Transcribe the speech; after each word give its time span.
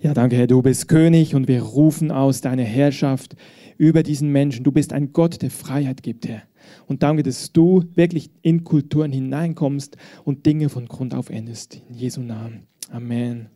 Ja, 0.00 0.14
danke, 0.14 0.36
Herr, 0.36 0.46
du 0.46 0.62
bist 0.62 0.86
König 0.86 1.34
und 1.34 1.48
wir 1.48 1.60
rufen 1.60 2.12
aus 2.12 2.40
deine 2.40 2.62
Herrschaft 2.62 3.34
über 3.78 4.04
diesen 4.04 4.30
Menschen. 4.30 4.62
Du 4.62 4.70
bist 4.70 4.92
ein 4.92 5.12
Gott, 5.12 5.42
der 5.42 5.50
Freiheit 5.50 6.04
gibt, 6.04 6.28
Herr. 6.28 6.42
Und 6.86 7.02
danke, 7.02 7.24
dass 7.24 7.52
du 7.52 7.82
wirklich 7.96 8.30
in 8.42 8.62
Kulturen 8.62 9.10
hineinkommst 9.10 9.96
und 10.22 10.46
Dinge 10.46 10.68
von 10.68 10.86
Grund 10.86 11.16
auf 11.16 11.30
änderst. 11.30 11.82
In 11.88 11.96
Jesu 11.96 12.20
Namen. 12.20 12.68
Amen. 12.92 13.48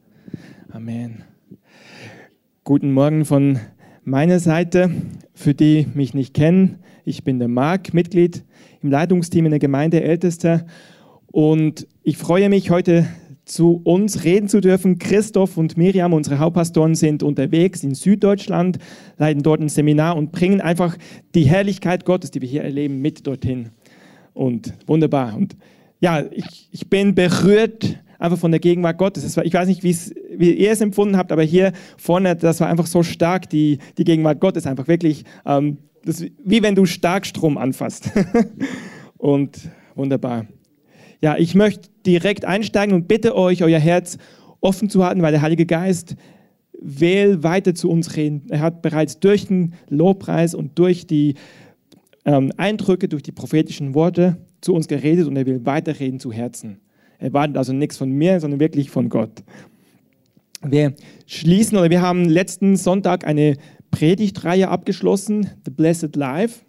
Amen. 0.72 1.22
Guten 2.65 2.90
Morgen 2.90 3.24
von 3.24 3.61
meiner 4.03 4.40
Seite. 4.40 4.90
Für 5.35 5.54
die 5.54 5.87
mich 5.95 6.13
nicht 6.13 6.35
kennen, 6.35 6.81
ich 7.04 7.22
bin 7.22 7.38
der 7.38 7.47
Marc, 7.47 7.95
Mitglied 7.95 8.43
im 8.81 8.90
Leitungsteam 8.90 9.45
in 9.45 9.51
der 9.51 9.61
Gemeinde 9.61 10.03
Ältester. 10.03 10.67
Und 11.27 11.87
ich 12.03 12.17
freue 12.17 12.49
mich, 12.49 12.71
heute 12.71 13.06
zu 13.45 13.81
uns 13.85 14.24
reden 14.24 14.49
zu 14.49 14.61
dürfen. 14.61 14.99
Christoph 14.99 15.56
und 15.56 15.77
Miriam, 15.77 16.12
unsere 16.12 16.38
Hauptpastoren, 16.38 16.95
sind 16.95 17.23
unterwegs 17.23 17.83
in 17.83 17.95
Süddeutschland, 17.95 18.78
leiten 19.19 19.42
dort 19.42 19.60
ein 19.60 19.69
Seminar 19.69 20.16
und 20.16 20.33
bringen 20.33 20.60
einfach 20.60 20.96
die 21.34 21.45
Herrlichkeit 21.45 22.05
Gottes, 22.05 22.30
die 22.30 22.41
wir 22.41 22.48
hier 22.48 22.62
erleben, 22.62 23.00
mit 23.00 23.27
dorthin. 23.27 23.70
Und 24.33 24.74
wunderbar. 24.86 25.36
Und 25.36 25.56
ja, 26.00 26.24
ich, 26.30 26.69
ich 26.70 26.88
bin 26.88 27.14
berührt 27.14 27.98
einfach 28.19 28.38
von 28.38 28.52
der 28.52 28.60
Gegenwart 28.60 28.98
Gottes. 28.98 29.36
War, 29.36 29.45
ich 29.45 29.52
weiß 29.52 29.69
nicht, 29.69 29.83
wie 29.83 30.52
ihr 30.52 30.70
es 30.70 30.80
empfunden 30.80 31.16
habt, 31.16 31.33
aber 31.33 31.42
hier 31.42 31.72
vorne, 31.97 32.36
das 32.36 32.61
war 32.61 32.69
einfach 32.69 32.86
so 32.86 33.02
stark, 33.02 33.50
die, 33.50 33.78
die 33.98 34.05
Gegenwart 34.05 34.41
Gottes. 34.41 34.66
Einfach 34.66 34.88
wirklich, 34.88 35.24
ähm, 35.45 35.78
das, 36.05 36.24
wie 36.45 36.62
wenn 36.62 36.74
du 36.74 36.86
Starkstrom 36.86 37.59
anfasst. 37.59 38.11
und 39.19 39.59
wunderbar. 39.95 40.47
Ja, 41.22 41.36
ich 41.38 41.54
möchte 41.54 41.88
direkt 42.04 42.44
einsteigen 42.44 42.94
und 42.94 43.06
bitte 43.06 43.36
euch, 43.36 43.62
euer 43.62 43.78
Herz 43.78 44.18
offen 44.60 44.90
zu 44.90 45.04
halten, 45.04 45.22
weil 45.22 45.32
der 45.32 45.42
Heilige 45.42 45.66
Geist 45.66 46.16
will 46.72 47.44
weiter 47.44 47.74
zu 47.74 47.88
uns 47.88 48.16
reden. 48.16 48.42
Er 48.48 48.60
hat 48.60 48.82
bereits 48.82 49.20
durch 49.20 49.46
den 49.46 49.74
Lobpreis 49.88 50.55
und 50.55 50.78
durch 50.80 51.06
die 51.06 51.34
ähm, 52.24 52.52
Eindrücke, 52.56 53.08
durch 53.08 53.22
die 53.22 53.30
prophetischen 53.30 53.94
Worte 53.94 54.36
zu 54.60 54.74
uns 54.74 54.88
geredet 54.88 55.28
und 55.28 55.36
er 55.36 55.47
will 55.47 55.64
weiterreden 55.64 56.19
zu 56.19 56.32
Herzen. 56.32 56.80
Er 57.19 57.32
wartet 57.32 57.56
also 57.56 57.72
nichts 57.72 57.97
von 57.97 58.10
mir, 58.10 58.41
sondern 58.41 58.58
wirklich 58.58 58.91
von 58.91 59.08
Gott. 59.08 59.44
Wir 60.64 60.94
schließen 61.27 61.78
oder 61.78 61.91
wir 61.91 62.02
haben 62.02 62.25
letzten 62.25 62.77
Sonntag 62.77 63.27
eine 63.27 63.56
Predigtreihe 63.92 64.69
abgeschlossen, 64.69 65.50
The 65.64 65.70
Blessed 65.70 66.16
Life. 66.16 66.64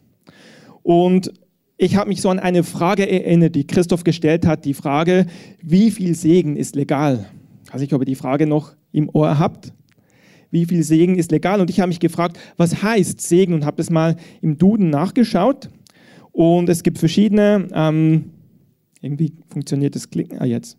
Und 0.83 1.31
ich 1.77 1.95
habe 1.95 2.09
mich 2.09 2.21
so 2.21 2.29
an 2.29 2.39
eine 2.39 2.63
Frage 2.63 3.09
erinnert, 3.09 3.55
die 3.55 3.65
Christoph 3.65 4.03
gestellt 4.03 4.45
hat, 4.45 4.65
die 4.65 4.73
Frage, 4.73 5.25
wie 5.61 5.91
viel 5.91 6.15
Segen 6.15 6.55
ist 6.55 6.75
legal? 6.75 7.25
Also 7.71 7.85
ich, 7.85 7.91
ihr 7.91 7.99
die 7.99 8.15
Frage 8.15 8.45
noch 8.45 8.73
im 8.91 9.09
Ohr 9.09 9.39
habt. 9.39 9.73
Wie 10.51 10.65
viel 10.65 10.83
Segen 10.83 11.17
ist 11.17 11.31
legal? 11.31 11.59
Und 11.61 11.71
ich 11.71 11.79
habe 11.79 11.87
mich 11.87 11.99
gefragt, 11.99 12.39
was 12.57 12.83
heißt 12.83 13.19
Segen? 13.19 13.55
Und 13.55 13.65
habe 13.65 13.77
das 13.77 13.89
mal 13.89 14.15
im 14.41 14.57
Duden 14.59 14.91
nachgeschaut. 14.91 15.69
Und 16.31 16.69
es 16.69 16.83
gibt 16.83 16.99
verschiedene, 16.99 17.67
ähm, 17.73 18.31
irgendwie 19.01 19.33
funktioniert 19.49 19.95
das 19.95 20.09
Klicken, 20.09 20.39
ah 20.39 20.45
jetzt, 20.45 20.77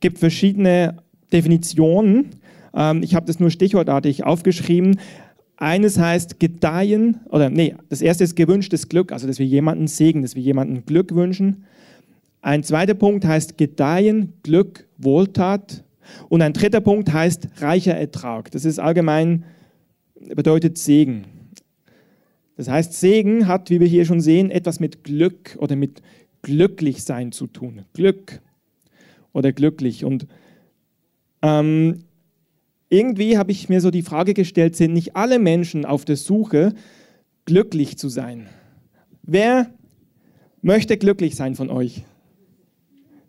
gibt 0.00 0.18
verschiedene 0.18 0.98
Definitionen. 1.32 2.30
Ähm, 2.74 3.02
ich 3.02 3.14
habe 3.14 3.26
das 3.26 3.40
nur 3.40 3.50
stichwortartig 3.50 4.24
aufgeschrieben. 4.24 4.98
Eines 5.62 5.96
heißt 5.96 6.40
gedeihen, 6.40 7.20
oder 7.30 7.48
nee, 7.48 7.76
das 7.88 8.02
erste 8.02 8.24
ist 8.24 8.34
gewünschtes 8.34 8.88
Glück, 8.88 9.12
also 9.12 9.28
dass 9.28 9.38
wir 9.38 9.46
jemanden 9.46 9.86
segnen, 9.86 10.22
dass 10.22 10.34
wir 10.34 10.42
jemanden 10.42 10.84
Glück 10.86 11.14
wünschen. 11.14 11.66
Ein 12.40 12.64
zweiter 12.64 12.94
Punkt 12.94 13.24
heißt 13.24 13.56
gedeihen, 13.58 14.32
Glück, 14.42 14.88
Wohltat. 14.98 15.84
Und 16.28 16.42
ein 16.42 16.52
dritter 16.52 16.80
Punkt 16.80 17.12
heißt 17.12 17.46
reicher 17.58 17.94
Ertrag. 17.94 18.50
Das 18.50 18.64
ist 18.64 18.80
allgemein, 18.80 19.44
bedeutet 20.34 20.78
Segen. 20.78 21.26
Das 22.56 22.68
heißt, 22.68 22.94
Segen 22.94 23.46
hat, 23.46 23.70
wie 23.70 23.78
wir 23.78 23.86
hier 23.86 24.04
schon 24.04 24.20
sehen, 24.20 24.50
etwas 24.50 24.80
mit 24.80 25.04
Glück 25.04 25.56
oder 25.60 25.76
mit 25.76 26.02
Glücklichsein 26.42 27.30
zu 27.30 27.46
tun. 27.46 27.82
Glück 27.92 28.40
oder 29.32 29.52
glücklich. 29.52 30.04
Und 30.04 30.26
ähm, 31.40 32.02
irgendwie 32.92 33.38
habe 33.38 33.50
ich 33.52 33.70
mir 33.70 33.80
so 33.80 33.90
die 33.90 34.02
Frage 34.02 34.34
gestellt, 34.34 34.76
sind 34.76 34.92
nicht 34.92 35.16
alle 35.16 35.38
Menschen 35.38 35.86
auf 35.86 36.04
der 36.04 36.16
Suche, 36.16 36.74
glücklich 37.46 37.96
zu 37.96 38.10
sein? 38.10 38.48
Wer 39.22 39.70
möchte 40.60 40.98
glücklich 40.98 41.34
sein 41.34 41.54
von 41.54 41.70
euch? 41.70 42.04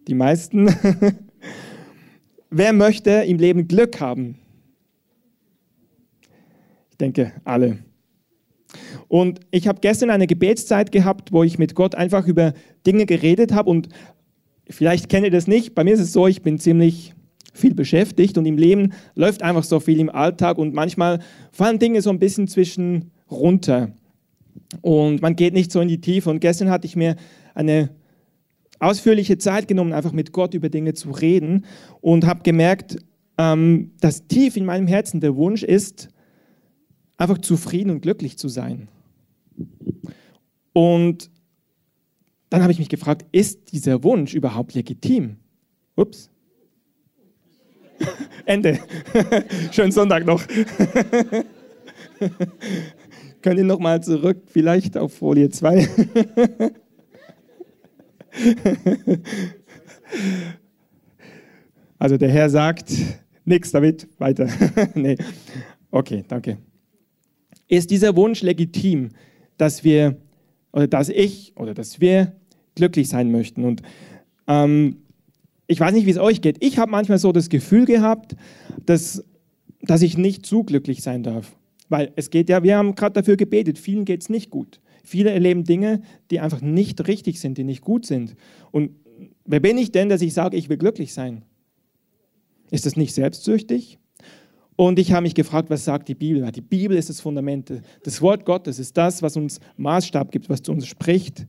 Die 0.10 0.16
meisten. 0.16 0.70
Wer 2.50 2.74
möchte 2.74 3.10
im 3.10 3.38
Leben 3.38 3.70
Glück 3.70 4.02
haben? 4.02 4.38
Ich 6.92 6.98
denke, 6.98 7.32
alle. 7.46 7.80
Und 9.08 9.40
ich 9.50 9.70
habe 9.70 9.80
gestern 9.80 10.10
eine 10.10 10.28
Gebetszeit 10.28 10.92
gehabt, 10.92 11.32
wo 11.32 11.42
ich 11.44 11.58
mit 11.58 11.74
Gott 11.74 11.96
einfach 11.96 12.28
über 12.28 12.54
Dinge 12.86 13.06
geredet 13.06 13.54
habe. 13.54 13.70
Und 13.70 13.88
vielleicht 14.70 15.08
kennt 15.08 15.24
ihr 15.24 15.32
das 15.32 15.48
nicht. 15.48 15.74
Bei 15.74 15.86
mir 15.86 15.94
ist 15.94 16.02
es 16.02 16.12
so, 16.12 16.28
ich 16.28 16.42
bin 16.42 16.60
ziemlich 16.60 17.14
viel 17.54 17.74
beschäftigt 17.74 18.38
und 18.38 18.46
im 18.46 18.58
Leben 18.58 18.94
läuft 19.16 19.42
einfach 19.42 19.64
so 19.64 19.80
viel 19.80 20.00
im 20.00 20.10
Alltag 20.10 20.58
und 20.58 20.74
manchmal 20.74 21.20
fallen 21.52 21.80
Dinge 21.80 22.02
so 22.02 22.10
ein 22.10 22.20
bisschen 22.20 22.48
zwischen 22.48 23.12
runter 23.30 23.94
und 24.82 25.22
man 25.22 25.36
geht 25.36 25.54
nicht 25.54 25.72
so 25.72 25.82
in 25.82 25.88
die 25.88 26.02
Tiefe. 26.02 26.30
Und 26.30 26.40
gestern 26.40 26.70
hatte 26.70 26.88
ich 26.88 26.96
mir 26.96 27.16
eine 27.54 27.90
ausführliche 28.80 29.38
Zeit 29.38 29.68
genommen, 29.68 29.94
einfach 29.94 30.12
mit 30.12 30.32
Gott 30.32 30.54
über 30.54 30.70
Dinge 30.70 30.94
zu 30.94 31.12
reden 31.12 31.66
und 32.02 32.26
habe 32.26 32.44
gemerkt, 32.44 32.98
ähm, 33.38 33.92
dass 34.00 34.28
tief 34.28 34.58
in 34.58 34.66
meinem 34.66 34.88
Herzen 34.88 35.22
der 35.22 35.36
Wunsch 35.36 35.64
ist, 35.64 36.10
einfach 37.18 37.38
zufrieden 37.38 37.92
und 37.92 38.02
glücklich 38.02 38.38
zu 38.38 38.50
sein. 38.50 38.90
Und 40.74 41.30
dann 42.50 42.62
habe 42.62 42.72
ich 42.72 42.80
mich 42.80 42.90
gefragt, 42.90 43.26
ist 43.32 43.72
dieser 43.72 44.04
Wunsch 44.04 44.34
überhaupt 44.34 44.74
legitim? 44.74 45.38
Ups. 45.96 46.30
Ende. 48.46 48.80
Schönen 49.72 49.92
Sonntag 49.92 50.26
noch. 50.26 50.44
Könnt 53.42 53.58
ihr 53.58 53.66
nochmal 53.66 54.02
zurück, 54.04 54.44
vielleicht 54.48 54.98
auf 54.98 55.14
Folie 55.14 55.50
2. 55.50 55.88
also 62.00 62.18
der 62.18 62.30
Herr 62.30 62.50
sagt, 62.50 62.92
nichts 63.46 63.72
damit, 63.72 64.08
weiter. 64.18 64.48
nee. 64.96 65.18
Okay, 65.92 66.24
danke. 66.28 66.58
Ist 67.68 67.92
dieser 67.92 68.16
Wunsch 68.16 68.42
legitim, 68.42 69.10
dass 69.58 69.84
wir 69.84 70.18
oder 70.72 70.88
dass 70.88 71.10
ich 71.10 71.54
oder 71.56 71.74
dass 71.74 72.00
wir 72.00 72.34
glücklich 72.76 73.10
sein 73.10 73.32
möchten? 73.32 73.64
Und 73.64 73.82
ähm, 74.48 75.04
ich 75.68 75.80
weiß 75.80 75.94
nicht, 75.94 76.06
wie 76.06 76.12
es 76.12 76.18
euch 76.18 76.42
geht. 76.42 76.64
Ich 76.64 76.78
habe 76.78 76.92
manchmal 76.92 77.18
so 77.18 77.32
das 77.32 77.50
Gefühl 77.50 77.86
gehabt, 77.86 78.36
dass, 78.86 79.24
dass 79.82 80.02
ich 80.02 80.18
nicht 80.18 80.46
zu 80.46 80.64
glücklich 80.64 81.02
sein 81.02 81.24
darf. 81.24 81.56
Weil 81.90 82.12
es 82.16 82.30
geht 82.30 82.50
ja, 82.50 82.64
wir 82.64 82.78
haben 82.78 82.96
gerade 82.96 83.14
dafür 83.14 83.38
gebetet, 83.38 83.78
vielen 83.78 84.06
geht 84.06 84.22
es 84.22 84.30
nicht 84.30 84.50
gut. 84.50 84.82
Viele 85.04 85.32
erleben 85.32 85.64
Dinge, 85.64 86.02
die 86.32 86.40
einfach 86.40 86.62
nicht 86.62 87.08
richtig 87.08 87.40
sind, 87.40 87.58
die 87.58 87.64
nicht 87.64 87.82
gut 87.82 88.06
sind. 88.06 88.36
Und 88.72 88.92
wer 89.46 89.60
bin 89.60 89.78
ich 89.78 89.92
denn, 89.92 90.10
dass 90.10 90.22
ich 90.22 90.34
sage, 90.34 90.58
ich 90.58 90.70
will 90.70 90.78
glücklich 90.78 91.14
sein? 91.14 91.44
Ist 92.72 92.86
das 92.86 92.96
nicht 92.96 93.14
selbstsüchtig? 93.14 94.00
Und 94.76 94.98
ich 94.98 95.12
habe 95.12 95.24
mich 95.24 95.36
gefragt, 95.36 95.70
was 95.70 95.86
sagt 95.86 96.08
die 96.08 96.16
Bibel? 96.16 96.50
Die 96.52 96.62
Bibel 96.62 96.98
ist 96.98 97.10
das 97.10 97.22
Fundament. 97.22 97.72
Das 98.04 98.22
Wort 98.22 98.46
Gottes 98.46 98.80
ist 98.80 98.98
das, 98.98 99.22
was 99.22 99.38
uns 99.38 99.60
Maßstab 99.78 100.32
gibt, 100.32 100.50
was 100.50 100.62
zu 100.62 100.72
uns 100.72 100.88
spricht. 100.88 101.46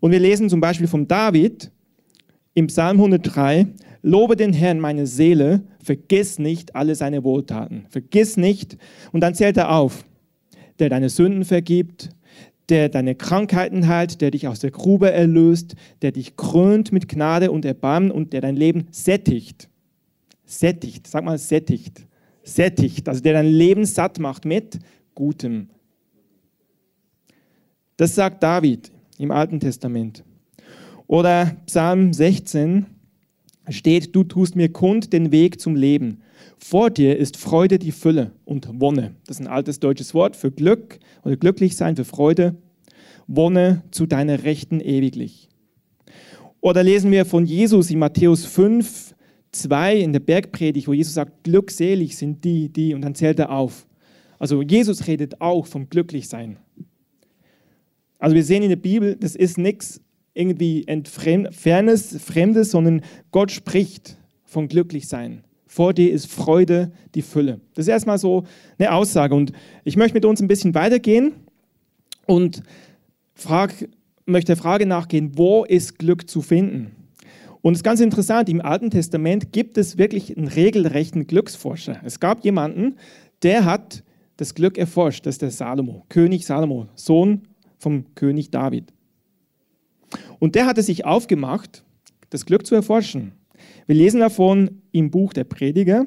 Und 0.00 0.12
wir 0.12 0.18
lesen 0.18 0.50
zum 0.50 0.60
Beispiel 0.60 0.86
von 0.86 1.08
David, 1.08 1.72
im 2.58 2.66
Psalm 2.66 2.96
103, 2.96 3.68
Lobe 4.02 4.34
den 4.34 4.52
Herrn, 4.52 4.80
meine 4.80 5.06
Seele, 5.06 5.62
vergiss 5.82 6.40
nicht 6.40 6.74
alle 6.74 6.96
seine 6.96 7.22
Wohltaten. 7.22 7.86
Vergiss 7.88 8.36
nicht. 8.36 8.76
Und 9.12 9.20
dann 9.20 9.34
zählt 9.34 9.56
er 9.56 9.70
auf, 9.70 10.04
der 10.80 10.88
deine 10.88 11.08
Sünden 11.08 11.44
vergibt, 11.44 12.10
der 12.68 12.88
deine 12.88 13.14
Krankheiten 13.14 13.86
heilt, 13.86 14.20
der 14.20 14.32
dich 14.32 14.48
aus 14.48 14.58
der 14.58 14.72
Grube 14.72 15.10
erlöst, 15.12 15.76
der 16.02 16.10
dich 16.10 16.36
krönt 16.36 16.90
mit 16.90 17.08
Gnade 17.08 17.52
und 17.52 17.64
Erbarmen 17.64 18.10
und 18.10 18.32
der 18.32 18.40
dein 18.40 18.56
Leben 18.56 18.88
sättigt. 18.90 19.68
Sättigt, 20.44 21.06
sag 21.06 21.24
mal 21.24 21.38
sättigt. 21.38 22.06
Sättigt, 22.42 23.08
also 23.08 23.22
der 23.22 23.34
dein 23.34 23.46
Leben 23.46 23.84
satt 23.84 24.18
macht 24.18 24.44
mit 24.44 24.78
Gutem. 25.14 25.68
Das 27.96 28.16
sagt 28.16 28.42
David 28.42 28.90
im 29.18 29.30
Alten 29.30 29.60
Testament. 29.60 30.24
Oder 31.08 31.56
Psalm 31.64 32.12
16 32.12 32.84
steht, 33.70 34.14
du 34.14 34.24
tust 34.24 34.54
mir 34.56 34.68
kund 34.68 35.12
den 35.12 35.32
Weg 35.32 35.58
zum 35.58 35.74
Leben. 35.74 36.20
Vor 36.58 36.90
dir 36.90 37.16
ist 37.16 37.38
Freude 37.38 37.78
die 37.78 37.92
Fülle 37.92 38.32
und 38.44 38.68
Wonne. 38.74 39.14
Das 39.26 39.40
ist 39.40 39.46
ein 39.46 39.50
altes 39.50 39.80
deutsches 39.80 40.12
Wort 40.12 40.36
für 40.36 40.52
Glück 40.52 40.98
oder 41.24 41.36
glücklich 41.36 41.76
sein, 41.76 41.96
für 41.96 42.04
Freude. 42.04 42.56
Wonne 43.26 43.82
zu 43.90 44.06
deiner 44.06 44.44
Rechten 44.44 44.80
ewiglich. 44.80 45.48
Oder 46.60 46.82
lesen 46.82 47.10
wir 47.10 47.24
von 47.24 47.46
Jesus 47.46 47.90
in 47.90 47.98
Matthäus 47.98 48.44
5, 48.44 49.14
2 49.52 49.96
in 49.96 50.12
der 50.12 50.20
Bergpredigt, 50.20 50.88
wo 50.88 50.92
Jesus 50.92 51.14
sagt, 51.14 51.44
glückselig 51.44 52.16
sind 52.18 52.44
die, 52.44 52.68
die, 52.68 52.92
und 52.92 53.00
dann 53.00 53.14
zählt 53.14 53.38
er 53.38 53.50
auf. 53.50 53.86
Also 54.38 54.60
Jesus 54.60 55.06
redet 55.06 55.40
auch 55.40 55.66
vom 55.66 55.88
Glücklichsein. 55.88 56.58
Also 58.18 58.34
wir 58.34 58.44
sehen 58.44 58.62
in 58.62 58.68
der 58.68 58.76
Bibel, 58.76 59.16
das 59.16 59.36
ist 59.36 59.56
nichts 59.56 60.02
irgendwie 60.38 60.86
Fernes, 61.50 62.16
Fremdes, 62.22 62.70
sondern 62.70 63.02
Gott 63.32 63.50
spricht 63.50 64.16
von 64.44 64.68
Glücklichsein. 64.68 65.42
Vor 65.66 65.92
dir 65.92 66.12
ist 66.12 66.30
Freude 66.30 66.92
die 67.14 67.22
Fülle. 67.22 67.60
Das 67.74 67.84
ist 67.84 67.88
erstmal 67.88 68.18
so 68.18 68.44
eine 68.78 68.92
Aussage. 68.92 69.34
Und 69.34 69.52
ich 69.84 69.96
möchte 69.96 70.14
mit 70.14 70.24
uns 70.24 70.40
ein 70.40 70.48
bisschen 70.48 70.74
weitergehen 70.74 71.32
und 72.26 72.62
frag, 73.34 73.74
möchte 74.24 74.54
der 74.54 74.56
Frage 74.56 74.86
nachgehen, 74.86 75.32
wo 75.36 75.64
ist 75.64 75.98
Glück 75.98 76.30
zu 76.30 76.40
finden? 76.40 76.92
Und 77.60 77.72
es 77.72 77.80
ist 77.80 77.84
ganz 77.84 78.00
interessant, 78.00 78.48
im 78.48 78.62
Alten 78.62 78.90
Testament 78.90 79.52
gibt 79.52 79.76
es 79.76 79.98
wirklich 79.98 80.36
einen 80.36 80.48
regelrechten 80.48 81.26
Glücksforscher. 81.26 82.00
Es 82.04 82.20
gab 82.20 82.44
jemanden, 82.44 82.96
der 83.42 83.64
hat 83.64 84.04
das 84.36 84.54
Glück 84.54 84.78
erforscht, 84.78 85.26
das 85.26 85.34
ist 85.34 85.42
der 85.42 85.50
Salomo, 85.50 86.04
König 86.08 86.46
Salomo, 86.46 86.86
Sohn 86.94 87.42
vom 87.76 88.04
König 88.14 88.50
David. 88.50 88.92
Und 90.38 90.54
der 90.54 90.66
hatte 90.66 90.82
sich 90.82 91.04
aufgemacht, 91.04 91.84
das 92.30 92.46
Glück 92.46 92.66
zu 92.66 92.74
erforschen. 92.74 93.32
Wir 93.86 93.96
lesen 93.96 94.20
davon 94.20 94.82
im 94.92 95.10
Buch 95.10 95.32
der 95.32 95.44
Prediger, 95.44 96.06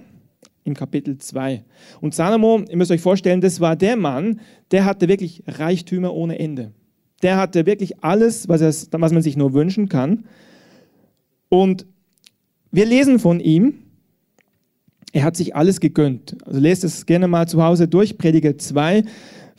im 0.64 0.74
Kapitel 0.74 1.18
2. 1.18 1.64
Und 2.00 2.14
Salomo, 2.14 2.62
ihr 2.70 2.78
müsst 2.78 2.92
euch 2.92 3.02
vorstellen, 3.02 3.42
das 3.42 3.60
war 3.60 3.76
der 3.76 3.96
Mann, 3.96 4.40
der 4.72 4.86
hatte 4.86 5.08
wirklich 5.08 5.44
Reichtümer 5.48 6.14
ohne 6.14 6.40
Ende. 6.40 6.72
Der 7.24 7.38
hatte 7.38 7.66
wirklich 7.66 8.04
alles, 8.04 8.48
was, 8.48 8.62
er, 8.62 9.00
was 9.00 9.12
man 9.12 9.22
sich 9.22 9.38
nur 9.38 9.54
wünschen 9.54 9.90
kann. 9.90 10.26
Und 11.50 11.86
wir 12.72 12.86
lesen 12.86 13.20
von 13.20 13.40
ihm, 13.40 13.80
er 15.12 15.24
hat 15.24 15.36
sich 15.36 15.56
alles 15.56 15.80
gegönnt. 15.80 16.38
Also 16.46 16.60
lest 16.60 16.84
es 16.84 17.06
gerne 17.06 17.28
mal 17.28 17.48
zu 17.48 17.62
Hause 17.62 17.88
durch, 17.88 18.18
Prediger 18.18 18.58
2 18.58 19.04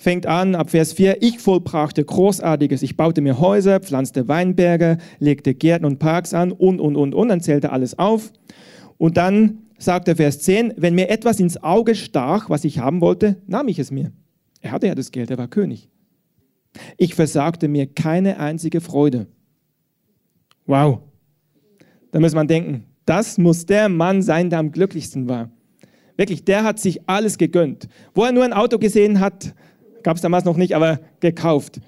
fängt 0.02 0.26
an 0.26 0.56
ab 0.56 0.70
Vers 0.70 0.94
4, 0.94 1.22
ich 1.22 1.38
vollbrachte 1.38 2.04
Großartiges, 2.04 2.82
ich 2.82 2.96
baute 2.96 3.20
mir 3.20 3.38
Häuser, 3.38 3.78
pflanzte 3.78 4.26
Weinberge, 4.26 4.98
legte 5.20 5.54
Gärten 5.54 5.84
und 5.84 6.00
Parks 6.00 6.34
an 6.34 6.50
und, 6.50 6.80
und, 6.80 6.96
und, 6.96 7.14
und, 7.14 7.28
dann 7.28 7.40
zählt 7.40 7.62
er 7.62 7.72
alles 7.72 7.96
auf. 7.98 8.32
Und 8.98 9.16
dann 9.16 9.58
sagt 9.78 10.08
er 10.08 10.16
Vers 10.16 10.40
10, 10.40 10.74
wenn 10.76 10.96
mir 10.96 11.08
etwas 11.08 11.38
ins 11.38 11.62
Auge 11.62 11.94
stach, 11.94 12.50
was 12.50 12.64
ich 12.64 12.80
haben 12.80 13.00
wollte, 13.00 13.36
nahm 13.46 13.68
ich 13.68 13.78
es 13.78 13.92
mir. 13.92 14.10
Er 14.60 14.72
hatte 14.72 14.88
ja 14.88 14.96
das 14.96 15.12
Geld, 15.12 15.30
er 15.30 15.38
war 15.38 15.46
König. 15.46 15.88
Ich 16.96 17.14
versagte 17.14 17.68
mir 17.68 17.86
keine 17.86 18.40
einzige 18.40 18.80
Freude. 18.80 19.28
Wow. 20.66 20.98
Da 22.10 22.18
muss 22.18 22.34
man 22.34 22.48
denken, 22.48 22.84
das 23.04 23.38
muss 23.38 23.66
der 23.66 23.88
Mann 23.88 24.20
sein, 24.22 24.50
der 24.50 24.58
am 24.58 24.72
glücklichsten 24.72 25.28
war. 25.28 25.50
Wirklich, 26.16 26.44
der 26.44 26.64
hat 26.64 26.80
sich 26.80 27.08
alles 27.08 27.38
gegönnt. 27.38 27.88
Wo 28.14 28.24
er 28.24 28.32
nur 28.32 28.44
ein 28.44 28.52
Auto 28.52 28.78
gesehen 28.78 29.20
hat, 29.20 29.54
gab 30.02 30.16
es 30.16 30.22
damals 30.22 30.44
noch 30.44 30.56
nicht, 30.56 30.74
aber 30.74 31.00
gekauft. 31.20 31.80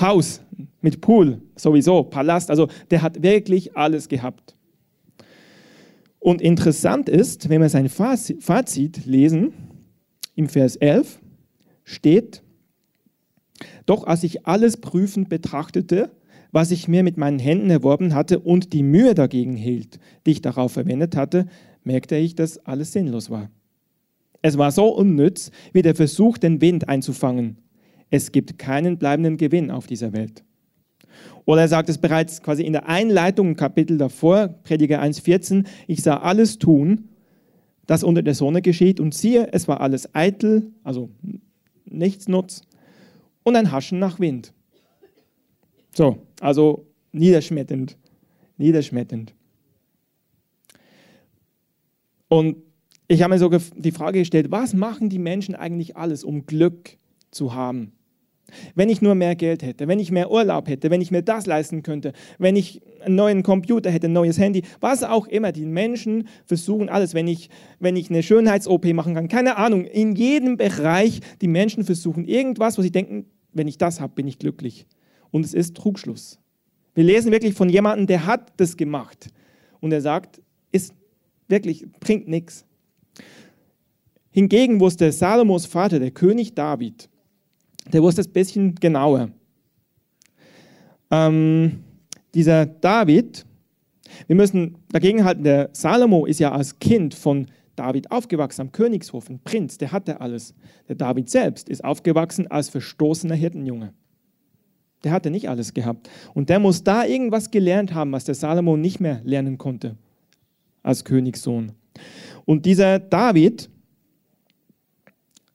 Haus 0.00 0.42
mit 0.80 1.00
Pool 1.00 1.40
sowieso, 1.56 2.02
Palast, 2.02 2.50
also 2.50 2.68
der 2.90 3.02
hat 3.02 3.22
wirklich 3.22 3.76
alles 3.76 4.08
gehabt. 4.08 4.54
Und 6.18 6.42
interessant 6.42 7.08
ist, 7.08 7.48
wenn 7.48 7.60
wir 7.60 7.68
sein 7.68 7.88
Fazit 7.88 9.06
lesen, 9.06 9.52
im 10.34 10.48
Vers 10.48 10.76
11 10.76 11.20
steht, 11.84 12.42
doch 13.86 14.04
als 14.04 14.22
ich 14.22 14.46
alles 14.46 14.76
prüfend 14.76 15.28
betrachtete, 15.28 16.10
was 16.52 16.70
ich 16.70 16.88
mir 16.88 17.02
mit 17.02 17.16
meinen 17.16 17.38
Händen 17.38 17.70
erworben 17.70 18.14
hatte 18.14 18.38
und 18.40 18.72
die 18.72 18.82
Mühe 18.82 19.14
dagegen 19.14 19.56
hielt, 19.56 19.98
die 20.26 20.32
ich 20.32 20.42
darauf 20.42 20.72
verwendet 20.72 21.16
hatte, 21.16 21.46
merkte 21.84 22.16
ich, 22.16 22.34
dass 22.34 22.58
alles 22.58 22.92
sinnlos 22.92 23.30
war. 23.30 23.50
Es 24.42 24.58
war 24.58 24.70
so 24.70 24.88
unnütz 24.88 25.50
wie 25.72 25.82
der 25.82 25.94
Versuch, 25.94 26.38
den 26.38 26.60
Wind 26.60 26.88
einzufangen. 26.88 27.58
Es 28.10 28.32
gibt 28.32 28.58
keinen 28.58 28.98
bleibenden 28.98 29.36
Gewinn 29.36 29.70
auf 29.70 29.86
dieser 29.86 30.12
Welt. 30.12 30.44
Oder 31.44 31.62
er 31.62 31.68
sagt 31.68 31.88
es 31.88 31.98
bereits 31.98 32.42
quasi 32.42 32.62
in 32.62 32.72
der 32.72 32.88
Einleitung 32.88 33.54
Kapitel 33.54 33.98
davor, 33.98 34.48
Prediger 34.64 35.00
1,14, 35.00 35.66
ich 35.86 36.02
sah 36.02 36.18
alles 36.18 36.58
tun, 36.58 37.08
das 37.86 38.02
unter 38.02 38.22
der 38.22 38.34
Sonne 38.34 38.62
geschieht, 38.62 39.00
und 39.00 39.14
siehe, 39.14 39.52
es 39.52 39.68
war 39.68 39.80
alles 39.80 40.12
eitel, 40.14 40.72
also 40.82 41.10
nichts 41.84 42.26
nutz, 42.26 42.62
und 43.44 43.54
ein 43.54 43.70
Haschen 43.70 44.00
nach 44.00 44.18
Wind. 44.18 44.52
So, 45.94 46.18
also 46.40 46.86
niederschmetternd, 47.12 47.96
niederschmetternd. 48.58 49.32
Und 52.28 52.56
ich 53.08 53.22
habe 53.22 53.34
mir 53.34 53.38
so 53.38 53.50
die 53.76 53.92
Frage 53.92 54.20
gestellt, 54.20 54.50
was 54.50 54.74
machen 54.74 55.08
die 55.08 55.18
Menschen 55.18 55.54
eigentlich 55.54 55.96
alles, 55.96 56.24
um 56.24 56.46
Glück 56.46 56.96
zu 57.30 57.54
haben? 57.54 57.92
Wenn 58.76 58.88
ich 58.88 59.02
nur 59.02 59.16
mehr 59.16 59.34
Geld 59.34 59.62
hätte, 59.62 59.88
wenn 59.88 59.98
ich 59.98 60.12
mehr 60.12 60.30
Urlaub 60.30 60.68
hätte, 60.68 60.90
wenn 60.90 61.00
ich 61.00 61.10
mir 61.10 61.22
das 61.22 61.46
leisten 61.46 61.82
könnte, 61.82 62.12
wenn 62.38 62.54
ich 62.54 62.80
einen 63.04 63.16
neuen 63.16 63.42
Computer 63.42 63.90
hätte, 63.90 64.06
ein 64.06 64.12
neues 64.12 64.38
Handy, 64.38 64.62
was 64.80 65.02
auch 65.02 65.26
immer, 65.26 65.50
die 65.50 65.66
Menschen 65.66 66.28
versuchen 66.44 66.88
alles, 66.88 67.12
wenn 67.14 67.26
ich, 67.26 67.50
wenn 67.80 67.96
ich 67.96 68.08
eine 68.08 68.22
Schönheits-OP 68.22 68.84
machen 68.94 69.14
kann, 69.14 69.28
keine 69.28 69.56
Ahnung, 69.56 69.84
in 69.84 70.14
jedem 70.14 70.56
Bereich, 70.56 71.20
die 71.40 71.48
Menschen 71.48 71.84
versuchen 71.84 72.24
irgendwas, 72.24 72.78
wo 72.78 72.82
sie 72.82 72.92
denken, 72.92 73.26
wenn 73.52 73.66
ich 73.66 73.78
das 73.78 74.00
habe, 74.00 74.14
bin 74.14 74.28
ich 74.28 74.38
glücklich. 74.38 74.86
Und 75.32 75.44
es 75.44 75.52
ist 75.52 75.76
Trugschluss. 75.76 76.38
Wir 76.94 77.04
lesen 77.04 77.32
wirklich 77.32 77.54
von 77.54 77.68
jemandem, 77.68 78.06
der 78.06 78.26
hat 78.26 78.52
das 78.58 78.76
gemacht 78.76 79.28
und 79.80 79.92
er 79.92 80.00
sagt, 80.00 80.40
ist 80.72 80.94
wirklich, 81.48 81.84
bringt 82.00 82.28
nichts. 82.28 82.65
Hingegen 84.30 84.80
wusste 84.80 85.12
Salomos 85.12 85.66
Vater, 85.66 85.98
der 85.98 86.10
König 86.10 86.54
David, 86.54 87.08
der 87.92 88.02
wusste 88.02 88.20
es 88.20 88.28
ein 88.28 88.32
bisschen 88.32 88.74
genauer. 88.74 89.30
Ähm, 91.10 91.84
dieser 92.34 92.66
David, 92.66 93.46
wir 94.26 94.36
müssen 94.36 94.76
dagegen 94.90 95.24
halten, 95.24 95.44
der 95.44 95.70
Salomo 95.72 96.26
ist 96.26 96.40
ja 96.40 96.52
als 96.52 96.78
Kind 96.78 97.14
von 97.14 97.46
David 97.76 98.10
aufgewachsen 98.10 98.62
am 98.62 98.72
Königshof, 98.72 99.28
ein 99.28 99.40
Prinz, 99.40 99.78
der 99.78 99.92
hatte 99.92 100.20
alles. 100.20 100.54
Der 100.88 100.96
David 100.96 101.30
selbst 101.30 101.68
ist 101.68 101.84
aufgewachsen 101.84 102.46
als 102.50 102.68
verstoßener 102.68 103.34
Hirtenjunge. 103.34 103.92
Der 105.04 105.12
hatte 105.12 105.30
nicht 105.30 105.48
alles 105.48 105.74
gehabt. 105.74 106.10
Und 106.34 106.48
der 106.48 106.58
muss 106.58 106.82
da 106.82 107.04
irgendwas 107.04 107.50
gelernt 107.50 107.94
haben, 107.94 108.12
was 108.12 108.24
der 108.24 108.34
Salomo 108.34 108.76
nicht 108.76 108.98
mehr 108.98 109.20
lernen 109.24 109.58
konnte 109.58 109.96
als 110.82 111.04
Königssohn. 111.04 111.72
Und 112.46 112.64
dieser 112.64 112.98
David, 112.98 113.68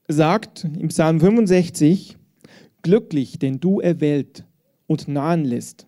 sagt 0.07 0.67
im 0.77 0.89
Psalm 0.89 1.19
65, 1.19 2.17
glücklich, 2.81 3.39
den 3.39 3.59
du 3.59 3.79
erwählt 3.79 4.45
und 4.87 5.07
nahen 5.07 5.45
lässt, 5.45 5.87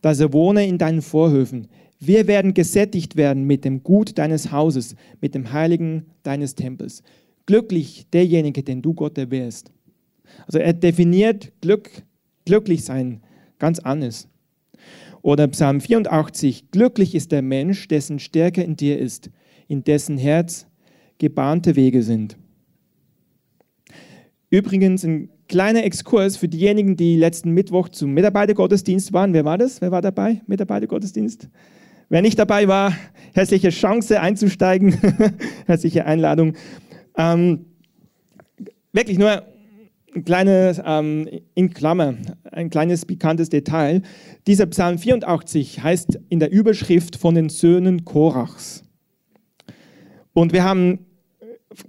dass 0.00 0.20
er 0.20 0.32
wohne 0.32 0.66
in 0.66 0.78
deinen 0.78 1.02
Vorhöfen. 1.02 1.68
Wir 1.98 2.26
werden 2.26 2.54
gesättigt 2.54 3.16
werden 3.16 3.44
mit 3.44 3.64
dem 3.64 3.82
Gut 3.82 4.18
deines 4.18 4.52
Hauses, 4.52 4.96
mit 5.20 5.34
dem 5.34 5.52
Heiligen 5.52 6.06
deines 6.22 6.54
Tempels. 6.54 7.02
Glücklich 7.46 8.06
derjenige, 8.12 8.62
den 8.62 8.82
du 8.82 8.94
Gott 8.94 9.18
erwählst. 9.18 9.72
Also 10.46 10.58
er 10.58 10.72
definiert 10.72 11.52
Glück, 11.60 11.90
glücklich 12.44 12.84
sein 12.84 13.22
ganz 13.58 13.78
anders. 13.78 14.28
Oder 15.22 15.46
Psalm 15.48 15.80
84, 15.80 16.72
glücklich 16.72 17.14
ist 17.14 17.30
der 17.30 17.42
Mensch, 17.42 17.86
dessen 17.86 18.18
Stärke 18.18 18.62
in 18.62 18.76
dir 18.76 18.98
ist, 18.98 19.30
in 19.68 19.84
dessen 19.84 20.18
Herz 20.18 20.66
gebahnte 21.18 21.76
Wege 21.76 22.02
sind. 22.02 22.36
Übrigens 24.50 25.04
ein 25.04 25.30
kleiner 25.48 25.84
Exkurs 25.84 26.36
für 26.36 26.48
diejenigen, 26.48 26.96
die 26.96 27.16
letzten 27.16 27.52
Mittwoch 27.52 27.88
zum 27.88 28.12
Mitarbeitergottesdienst 28.12 29.12
waren. 29.12 29.32
Wer 29.32 29.44
war 29.44 29.58
das? 29.58 29.80
Wer 29.80 29.90
war 29.90 30.02
dabei? 30.02 30.42
Mitarbeitergottesdienst? 30.46 31.48
Wer 32.08 32.20
nicht 32.20 32.38
dabei 32.38 32.68
war, 32.68 32.94
herzliche 33.32 33.70
Chance 33.70 34.20
einzusteigen, 34.20 34.92
herzliche 35.66 36.04
Einladung. 36.04 36.54
Ähm, 37.16 37.64
wirklich 38.92 39.18
nur 39.18 39.42
ein 40.14 40.24
kleines, 40.24 40.80
ähm, 40.84 41.28
in 41.54 41.70
Klammer, 41.70 42.14
ein 42.50 42.68
kleines 42.68 43.06
pikantes 43.06 43.48
Detail. 43.48 44.02
Dieser 44.46 44.66
Psalm 44.66 44.98
84 44.98 45.82
heißt 45.82 46.18
in 46.28 46.38
der 46.40 46.52
Überschrift 46.52 47.16
von 47.16 47.34
den 47.34 47.48
Söhnen 47.48 48.04
Korachs. 48.04 48.84
Und 50.34 50.52
wir 50.52 50.64
haben 50.64 51.00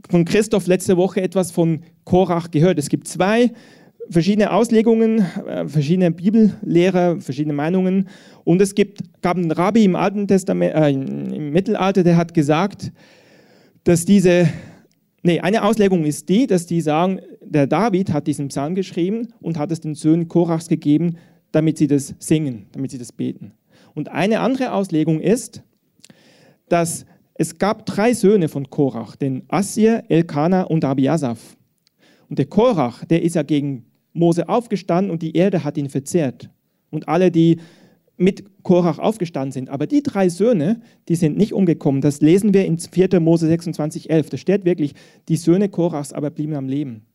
von 0.10 0.26
Christoph 0.26 0.68
letzte 0.68 0.98
Woche 0.98 1.22
etwas 1.22 1.52
von 1.52 1.84
Korach 2.04 2.52
gehört. 2.52 2.80
Es 2.80 2.90
gibt 2.90 3.08
zwei 3.08 3.52
verschiedene 4.10 4.52
Auslegungen, 4.52 5.20
äh, 5.48 5.68
verschiedene 5.68 6.12
Bibellehrer, 6.12 7.20
verschiedene 7.22 7.54
Meinungen. 7.54 8.10
Und 8.44 8.62
es 8.62 8.76
gibt, 8.76 9.22
gab 9.22 9.38
einen 9.38 9.52
Rabbi 9.52 9.84
im 9.86 9.96
Alten 9.96 10.28
Testament, 10.28 10.74
äh, 10.76 10.90
im 10.90 11.52
Mittelalter, 11.52 12.04
der 12.04 12.18
hat 12.18 12.34
gesagt, 12.34 12.92
dass 13.84 14.06
diese, 14.06 14.50
nee, 15.22 15.40
eine 15.40 15.64
Auslegung 15.64 16.04
ist 16.06 16.30
die, 16.30 16.48
dass 16.48 16.66
die 16.66 16.82
sagen, 16.82 17.20
der 17.42 17.68
David 17.68 18.12
hat 18.12 18.28
diesen 18.28 18.50
Psalm 18.50 18.76
geschrieben 18.76 19.34
und 19.42 19.58
hat 19.58 19.72
es 19.72 19.82
den 19.82 19.96
Söhnen 19.96 20.28
Korachs 20.28 20.68
gegeben, 20.68 21.18
damit 21.52 21.78
sie 21.78 21.88
das 21.88 22.16
singen, 22.20 22.66
damit 22.72 22.92
sie 22.92 22.98
das 22.98 23.12
beten. 23.12 23.54
Und 23.94 24.10
eine 24.10 24.40
andere 24.40 24.74
Auslegung 24.74 25.20
ist, 25.20 25.62
dass 26.68 27.06
es 27.36 27.58
gab 27.58 27.86
drei 27.86 28.14
Söhne 28.14 28.48
von 28.48 28.70
Korach, 28.70 29.16
den 29.16 29.44
Assir, 29.48 30.04
Elkanah 30.10 30.64
und 30.64 30.86
Abiasaph. 30.86 31.58
Und 32.30 32.40
der 32.40 32.46
Korach, 32.46 33.06
der 33.06 33.24
ist 33.24 33.36
ja 33.36 33.44
gegen 33.44 33.86
Mose 34.14 34.48
aufgestanden 34.48 35.12
und 35.12 35.22
die 35.22 35.36
Erde 35.36 35.64
hat 35.64 35.78
ihn 35.78 35.90
verzehrt. 35.90 36.50
Und 36.92 37.08
alle, 37.08 37.32
die 37.32 37.58
mit 38.18 38.44
Korach 38.62 39.00
aufgestanden 39.00 39.52
sind. 39.52 39.70
Aber 39.70 39.88
die 39.88 40.04
drei 40.04 40.30
Söhne, 40.30 40.82
die 41.10 41.16
sind 41.16 41.38
nicht 41.38 41.54
umgekommen. 41.54 42.02
Das 42.02 42.22
lesen 42.22 42.54
wir 42.54 42.66
in 42.66 42.78
4. 42.78 43.20
Mose 43.20 43.48
26, 43.48 44.10
11. 44.10 44.30
Da 44.30 44.38
steht 44.38 44.66
wirklich, 44.66 44.94
die 45.28 45.36
Söhne 45.36 45.70
Korachs 45.70 46.14
aber 46.14 46.30
blieben 46.30 46.56
am 46.56 46.70
Leben. 46.70 47.06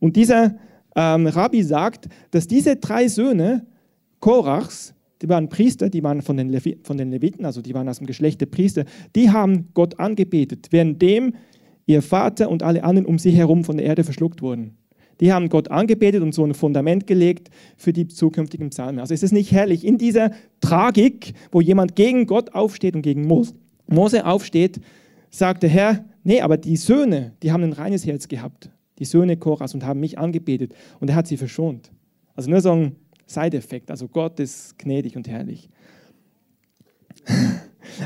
Und 0.00 0.16
dieser 0.16 0.56
ähm, 0.96 1.26
Rabbi 1.28 1.62
sagt, 1.62 2.08
dass 2.32 2.48
diese 2.48 2.76
drei 2.76 3.08
Söhne 3.08 3.66
Korachs, 4.20 4.94
die 5.22 5.28
waren 5.28 5.48
Priester, 5.48 5.88
die 5.88 6.02
waren 6.02 6.22
von 6.22 6.36
den, 6.36 6.48
Levi 6.48 6.78
von 6.82 6.96
den 6.96 7.10
Leviten, 7.10 7.44
also 7.44 7.60
die 7.60 7.74
waren 7.74 7.88
aus 7.88 7.98
dem 7.98 8.06
Geschlecht 8.06 8.40
der 8.40 8.46
Priester, 8.46 8.84
die 9.16 9.30
haben 9.30 9.68
Gott 9.74 9.98
angebetet, 9.98 10.68
währenddem 10.70 11.34
ihr 11.86 12.02
Vater 12.02 12.50
und 12.50 12.62
alle 12.62 12.84
anderen 12.84 13.06
um 13.06 13.18
sie 13.18 13.30
herum 13.30 13.64
von 13.64 13.76
der 13.76 13.86
Erde 13.86 14.04
verschluckt 14.04 14.42
wurden. 14.42 14.76
Die 15.20 15.32
haben 15.32 15.48
Gott 15.48 15.70
angebetet 15.70 16.22
und 16.22 16.32
so 16.32 16.44
ein 16.44 16.54
Fundament 16.54 17.06
gelegt 17.06 17.50
für 17.76 17.92
die 17.92 18.06
zukünftigen 18.06 18.70
Psalmen. 18.70 19.00
Also 19.00 19.14
ist 19.14 19.24
es 19.24 19.32
nicht 19.32 19.50
herrlich, 19.50 19.84
in 19.84 19.98
dieser 19.98 20.30
Tragik, 20.60 21.34
wo 21.50 21.60
jemand 21.60 21.96
gegen 21.96 22.26
Gott 22.26 22.54
aufsteht 22.54 22.94
und 22.94 23.02
gegen 23.02 23.26
Mose 23.26 24.26
aufsteht, 24.26 24.80
sagt 25.30 25.64
der 25.64 25.70
Herr, 25.70 26.04
nee, 26.22 26.40
aber 26.40 26.56
die 26.56 26.76
Söhne, 26.76 27.32
die 27.42 27.50
haben 27.50 27.64
ein 27.64 27.72
reines 27.72 28.06
Herz 28.06 28.28
gehabt, 28.28 28.70
die 28.98 29.04
Söhne 29.04 29.36
Koras 29.36 29.74
und 29.74 29.84
haben 29.84 30.00
mich 30.00 30.18
angebetet 30.18 30.74
und 31.00 31.10
er 31.10 31.16
hat 31.16 31.26
sie 31.26 31.36
verschont. 31.36 31.90
Also 32.34 32.50
nur 32.50 32.60
so 32.60 32.72
ein 32.72 32.96
Side-Effekt. 33.28 33.90
Also 33.90 34.08
Gott 34.08 34.40
ist 34.40 34.78
gnädig 34.78 35.16
und 35.16 35.28
herrlich. 35.28 35.68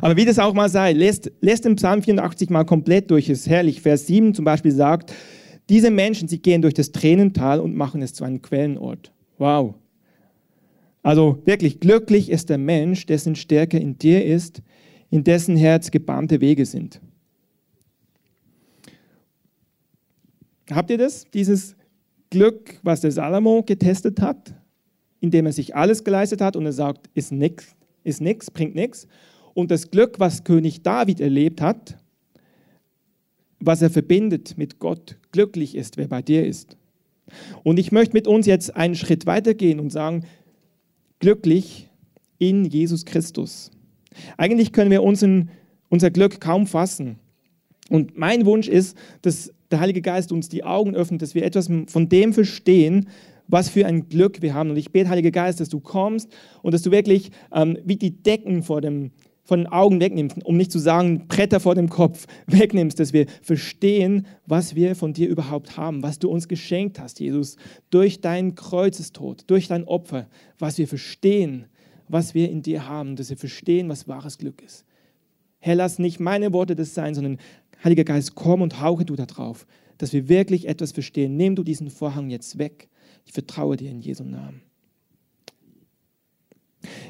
Aber 0.01 0.17
wie 0.17 0.25
das 0.25 0.39
auch 0.39 0.55
mal 0.55 0.69
sei, 0.69 0.93
lässt, 0.93 1.31
lässt 1.41 1.65
den 1.65 1.77
Psalm 1.77 2.03
84 2.03 2.51
mal 2.51 2.65
komplett 2.65 3.11
durch. 3.11 3.29
Es 3.29 3.41
ist 3.41 3.49
herrlich. 3.49 3.81
Vers 3.81 4.07
7 4.07 4.35
zum 4.35 4.45
Beispiel 4.45 4.73
sagt, 4.73 5.13
diese 5.69 5.91
Menschen, 5.91 6.29
sie 6.29 6.41
gehen 6.41 6.63
durch 6.63 6.75
das 6.75 6.93
Tränental 6.93 7.61
und 7.61 7.75
machen 7.75 8.03
es 8.03 8.15
zu 8.15 8.25
einem 8.25 8.43
Quellenort. 8.43 9.13
Wow. 9.39 9.75
Also 11.03 11.43
wirklich 11.45 11.81
glücklich 11.81 12.31
ist 12.31 12.49
der 12.49 12.59
Mensch, 12.59 13.07
dessen 13.07 13.35
Stärke 13.35 13.79
in 13.79 13.99
dir 13.99 14.25
ist, 14.25 14.63
in 15.11 15.25
dessen 15.25 15.57
Herz 15.57 15.91
gebahnte 15.91 16.41
Wege 16.41 16.65
sind. 16.65 17.01
Habt 20.71 20.91
ihr 20.91 20.99
das? 20.99 21.27
Dieses 21.33 21.77
Glück, 22.31 22.79
was 22.83 23.01
der 23.01 23.13
Salomo 23.13 23.63
getestet 23.63 24.21
hat? 24.21 24.55
Indem 25.23 25.47
er 25.47 25.53
sich 25.53 25.77
alles 25.77 26.03
geleistet 26.03 26.41
hat 26.41 26.57
und 26.57 26.67
er 26.67 26.73
sagt, 26.73 27.09
ist 27.15 27.31
nichts, 27.31 27.77
ist 28.03 28.21
nix, 28.21 28.51
bringt 28.51 28.75
nichts. 28.75 29.07
Und 29.55 29.71
das 29.71 29.91
Glück, 29.91 30.19
was 30.19 30.43
König 30.43 30.83
David 30.83 31.21
erlebt 31.21 31.61
hat, 31.61 31.97
was 33.61 33.81
er 33.83 33.91
verbindet 33.91 34.59
mit 34.59 34.81
Gott, 34.81 35.17
glücklich 35.31 35.77
ist, 35.77 35.97
wer 35.97 36.09
bei 36.09 36.23
dir 36.23 36.45
ist. 36.45 36.77
Und 37.63 37.79
ich 37.79 37.93
möchte 37.93 38.15
mit 38.15 38.27
uns 38.27 38.47
jetzt 38.47 38.75
einen 38.75 38.97
Schritt 38.97 39.25
weitergehen 39.25 39.79
und 39.79 39.91
sagen, 39.91 40.25
glücklich 41.21 41.89
in 42.39 42.65
Jesus 42.65 43.05
Christus. 43.05 43.71
Eigentlich 44.37 44.73
können 44.73 44.91
wir 44.91 45.05
unseren, 45.05 45.51
unser 45.89 46.11
Glück 46.11 46.41
kaum 46.41 46.67
fassen. 46.67 47.21
Und 47.89 48.19
mein 48.19 48.45
Wunsch 48.45 48.67
ist, 48.67 48.97
dass 49.23 49.53
der 49.71 49.79
Heilige 49.79 50.03
Geist 50.03 50.33
uns 50.33 50.49
die 50.49 50.65
Augen 50.65 50.97
öffnet, 50.97 51.23
dass 51.23 51.37
wir 51.37 51.45
etwas 51.45 51.71
von 51.87 52.09
dem 52.09 52.33
verstehen, 52.33 53.09
was 53.49 53.69
für 53.69 53.87
ein 53.87 54.09
Glück 54.09 54.43
wir 54.43 54.55
haben. 54.55 54.71
Und 54.71 54.77
ich 54.77 54.93
bete, 54.93 55.09
Heiliger 55.09 55.31
Geist, 55.31 55.61
dass 55.61 55.69
du 55.69 55.81
kommst 55.81 56.31
und 56.63 56.73
dass 56.73 56.83
du 56.83 56.91
wirklich 56.91 57.31
ähm, 57.53 57.79
wie 57.85 57.97
die 57.97 58.23
Decken 58.23 58.63
vor, 58.63 58.81
dem, 58.81 59.11
vor 59.45 59.57
den 59.57 59.67
Augen 59.67 60.01
wegnimmst, 60.01 60.45
um 60.45 60.57
nicht 60.57 60.73
zu 60.73 60.79
sagen, 60.79 61.27
Bretter 61.29 61.61
vor 61.61 61.75
dem 61.75 61.89
Kopf 61.89 62.27
wegnimmst, 62.47 62.99
dass 63.01 63.13
wir 63.13 63.27
verstehen, 63.43 64.27
was 64.47 64.75
wir 64.75 64.95
von 64.95 65.13
dir 65.13 65.29
überhaupt 65.29 65.77
haben, 65.77 66.03
was 66.03 66.19
du 66.19 66.31
uns 66.31 66.49
geschenkt 66.49 66.99
hast, 66.99 67.21
Jesus, 67.21 67.57
durch 67.91 68.21
deinen 68.21 68.55
Kreuzestod, 68.55 69.45
durch 69.49 69.69
dein 69.69 69.85
Opfer, 69.85 70.29
was 70.59 70.79
wir 70.79 70.89
verstehen, 70.89 71.67
was 72.09 72.35
wir 72.35 72.51
in 72.51 72.63
dir 72.63 72.89
haben, 72.89 73.17
dass 73.17 73.31
wir 73.31 73.37
verstehen, 73.37 73.89
was 73.89 74.09
wahres 74.09 74.39
Glück 74.39 74.63
ist. 74.63 74.85
Herr, 75.59 75.77
lass 75.77 75.99
nicht 75.99 76.19
meine 76.19 76.53
Worte 76.53 76.75
das 76.75 76.95
sein, 76.95 77.15
sondern 77.15 77.39
Heiliger 77.85 78.05
Geist, 78.05 78.35
komm 78.35 78.63
und 78.63 78.81
hauche 78.81 79.05
du 79.05 79.17
da 79.17 79.27
drauf, 79.27 79.67
dass 79.99 80.13
wir 80.13 80.29
wirklich 80.29 80.69
etwas 80.69 80.93
verstehen. 80.93 81.37
Nimm 81.37 81.57
du 81.57 81.65
diesen 81.65 81.91
Vorhang 81.91 82.31
jetzt 82.31 82.59
weg 82.59 82.89
ich 83.25 83.33
vertraue 83.33 83.77
dir 83.77 83.91
in 83.91 84.01
Jesu 84.01 84.25
Namen. 84.25 84.63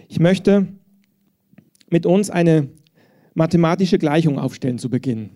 Ich 0.08 0.20
möchte 0.20 0.68
mit 1.90 2.06
uns 2.06 2.30
eine 2.30 2.68
mathematische 3.34 3.98
Gleichung 3.98 4.38
aufstellen 4.38 4.78
zu 4.78 4.90
Beginn. 4.90 5.30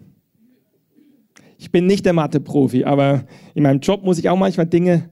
Ich 1.59 1.71
bin 1.71 1.87
nicht 1.87 2.05
der 2.05 2.13
Mathe-Profi, 2.13 2.85
aber 2.85 3.25
in 3.55 3.63
meinem 3.63 3.81
Job 3.81 4.05
muss 4.05 4.19
ich 4.19 4.29
auch 4.29 4.37
manchmal 4.37 4.67
Dinge 4.67 5.09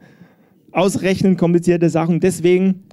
ausrechnen, 0.72 1.36
komplizierte 1.36 1.88
Sachen. 1.88 2.20
Deswegen, 2.20 2.84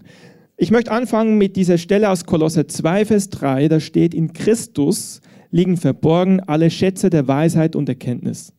ich 0.56 0.72
möchte 0.72 0.92
anfangen 0.92 1.38
mit 1.38 1.56
dieser 1.56 1.78
Stelle 1.78 2.10
aus 2.10 2.26
Kolosser 2.26 2.68
2, 2.68 3.06
Vers 3.06 3.30
3. 3.30 3.68
Da 3.68 3.80
steht, 3.80 4.14
in 4.14 4.32
Christus 4.34 5.20
liegen 5.50 5.76
verborgen 5.76 6.40
alle 6.40 6.70
Schätze 6.70 7.10
der 7.10 7.28
Weisheit 7.28 7.76
und 7.76 7.90
Erkenntnis. 7.90 8.54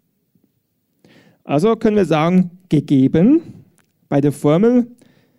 Also 1.45 1.77
können 1.77 1.97
wir 1.97 2.05
sagen, 2.05 2.51
gegeben 2.69 3.62
bei 4.13 4.21
der 4.21 4.33
Formel 4.33 4.89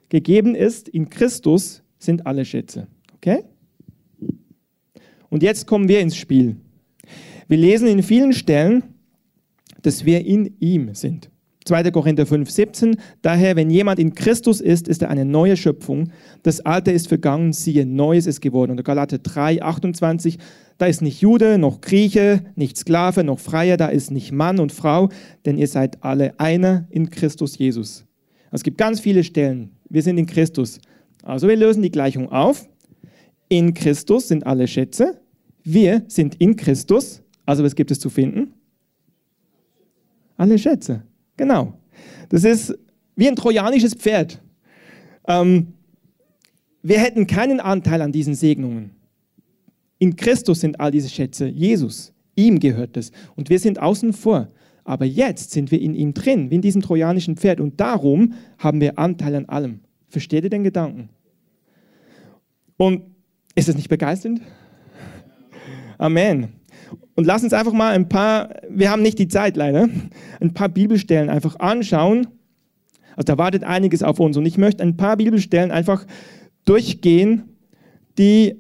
gegeben 0.10 0.56
ist, 0.56 0.90
in 0.90 1.08
Christus 1.08 1.84
sind 2.00 2.26
alle 2.26 2.44
Schätze. 2.44 2.88
Okay? 3.18 3.44
Und 5.30 5.44
jetzt 5.44 5.68
kommen 5.68 5.88
wir 5.88 6.00
ins 6.00 6.16
Spiel. 6.16 6.56
Wir 7.48 7.60
lesen 7.60 7.88
in 7.88 8.02
vielen 8.02 8.34
Stellen, 8.34 8.82
dass 9.84 10.06
wir 10.06 10.26
in 10.26 10.56
ihm 10.60 10.96
sind. 10.96 11.30
2. 11.66 11.92
Korinther 11.92 12.26
5, 12.26 12.50
17. 12.50 12.98
Daher, 13.22 13.56
wenn 13.56 13.70
jemand 13.70 14.00
in 14.00 14.16
Christus 14.16 14.60
ist, 14.60 14.88
ist 14.88 15.04
er 15.04 15.12
eine 15.12 15.24
neue 15.24 15.56
Schöpfung. 15.56 16.12
Das 16.42 16.60
Alte 16.60 16.92
ist 16.92 17.08
vergangen, 17.08 17.54
siehe, 17.54 17.86
Neues 17.86 18.26
ist 18.26 18.42
geworden. 18.42 18.72
Und 18.72 18.84
Galater 18.84 19.20
3, 19.20 19.62
28. 19.62 20.40
Da 20.80 20.88
ist 20.88 21.04
nicht 21.04 21.22
Jude, 21.22 21.60
noch 21.60 21.80
Grieche, 21.80 22.44
nicht 22.56 22.76
Sklave, 22.76 23.24
noch 23.24 23.38
Freier, 23.38 23.78
da 23.78 23.90
ist 23.90 24.10
nicht 24.10 24.32
Mann 24.32 24.60
und 24.60 24.72
Frau, 24.72 25.10
denn 25.46 25.60
ihr 25.60 25.68
seid 25.68 26.04
alle 26.04 26.40
einer 26.40 26.88
in 26.90 27.12
Christus 27.12 27.60
Jesus. 27.60 28.08
Es 28.54 28.62
gibt 28.62 28.78
ganz 28.78 29.00
viele 29.00 29.24
Stellen. 29.24 29.72
Wir 29.90 30.04
sind 30.04 30.20
in 30.20 30.28
Christus. 30.28 30.80
Also 31.24 31.48
wir 31.48 31.56
lösen 31.56 31.82
die 31.82 31.90
Gleichung 31.90 32.32
auf. 32.32 32.70
In 33.50 33.74
Christus 33.74 34.28
sind 34.28 34.46
alle 34.46 34.68
Schätze. 34.68 35.20
Wir 35.64 36.04
sind 36.08 36.36
in 36.36 36.56
Christus. 36.56 37.24
Also 37.48 37.64
was 37.64 37.74
gibt 37.74 37.90
es 37.90 38.00
zu 38.00 38.12
finden? 38.12 38.54
Alle 40.38 40.60
Schätze. 40.60 41.02
Genau. 41.36 41.74
Das 42.30 42.44
ist 42.44 42.78
wie 43.16 43.28
ein 43.28 43.36
trojanisches 43.36 43.96
Pferd. 43.96 44.40
Ähm, 45.28 45.74
wir 46.84 47.00
hätten 47.00 47.26
keinen 47.26 47.60
Anteil 47.60 48.04
an 48.04 48.12
diesen 48.12 48.36
Segnungen. 48.36 48.92
In 49.98 50.16
Christus 50.16 50.60
sind 50.60 50.80
all 50.80 50.92
diese 50.92 51.10
Schätze 51.10 51.48
Jesus. 51.48 52.14
Ihm 52.36 52.60
gehört 52.60 52.98
es. 52.98 53.12
Und 53.36 53.50
wir 53.50 53.58
sind 53.58 53.80
außen 53.80 54.14
vor. 54.14 54.50
Aber 54.84 55.06
jetzt 55.06 55.52
sind 55.52 55.72
wir 55.72 55.80
in 55.80 55.94
ihm 55.94 56.14
drin, 56.14 56.50
wie 56.50 56.56
in 56.56 56.62
diesem 56.62 56.82
trojanischen 56.82 57.38
Pferd. 57.38 57.62
Und 57.62 57.80
darum 57.80 58.34
haben 58.58 58.82
wir 58.82 59.00
Anteil 59.00 59.36
an 59.36 59.46
allem. 59.46 59.80
Versteht 60.10 60.44
ihr 60.44 60.50
den 60.50 60.64
Gedanken? 60.64 61.10
Und 62.78 63.04
ist 63.56 63.70
es 63.70 63.76
nicht 63.76 63.90
begeisternd? 63.90 64.42
Amen. 65.98 66.50
Und 67.16 67.26
lass 67.26 67.44
uns 67.44 67.54
einfach 67.54 67.74
mal 67.74 67.94
ein 67.94 68.10
paar, 68.10 68.50
wir 68.70 68.90
haben 68.90 69.02
nicht 69.02 69.20
die 69.20 69.28
Zeit 69.28 69.56
leider, 69.56 69.88
ein 70.42 70.54
paar 70.54 70.70
Bibelstellen 70.70 71.30
einfach 71.30 71.60
anschauen. 71.60 72.28
Also 73.16 73.26
da 73.26 73.38
wartet 73.38 73.64
einiges 73.64 74.04
auf 74.04 74.20
uns. 74.20 74.36
Und 74.38 74.46
ich 74.46 74.58
möchte 74.58 74.84
ein 74.84 74.98
paar 74.98 75.18
Bibelstellen 75.18 75.72
einfach 75.72 76.06
durchgehen, 76.66 77.44
die 78.18 78.56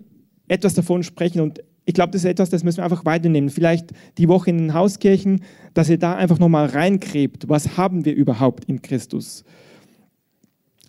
etwas 0.48 0.74
davon 0.75 1.03
sprechen. 1.03 1.42
Und 1.42 1.63
ich 1.86 1.94
glaube, 1.94 2.12
das 2.12 2.24
ist 2.24 2.30
etwas, 2.30 2.50
das 2.50 2.63
müssen 2.63 2.78
wir 2.78 2.86
einfach 2.86 3.06
weiternehmen. 3.06 3.50
Vielleicht 3.50 3.92
die 4.18 4.28
Woche 4.30 4.50
in 4.50 4.58
den 4.58 4.74
Hauskirchen, 4.74 5.42
dass 5.74 5.90
ihr 5.90 5.98
da 5.98 6.16
einfach 6.16 6.40
nochmal 6.40 6.68
reingräbt. 6.68 7.50
Was 7.50 7.78
haben 7.78 8.06
wir 8.06 8.16
überhaupt 8.16 8.66
in 8.66 8.82
Christus? 8.82 9.44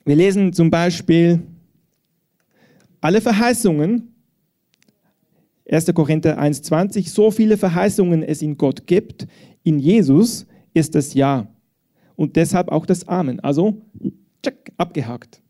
Wir 0.04 0.16
lesen 0.16 0.52
zum 0.52 0.70
Beispiel 0.70 1.42
alle 3.00 3.20
Verheißungen, 3.20 4.14
1. 5.70 5.86
Korinther 5.94 6.38
1,20, 6.38 7.08
so 7.08 7.30
viele 7.30 7.56
Verheißungen 7.56 8.22
es 8.22 8.42
in 8.42 8.56
Gott 8.56 8.86
gibt, 8.86 9.26
in 9.62 9.78
Jesus 9.78 10.46
ist 10.74 10.94
das 10.94 11.14
Ja. 11.14 11.48
Und 12.16 12.36
deshalb 12.36 12.68
auch 12.68 12.86
das 12.86 13.08
Amen. 13.08 13.40
Also, 13.40 13.82
tschack, 14.42 14.70
abgehakt. 14.76 15.42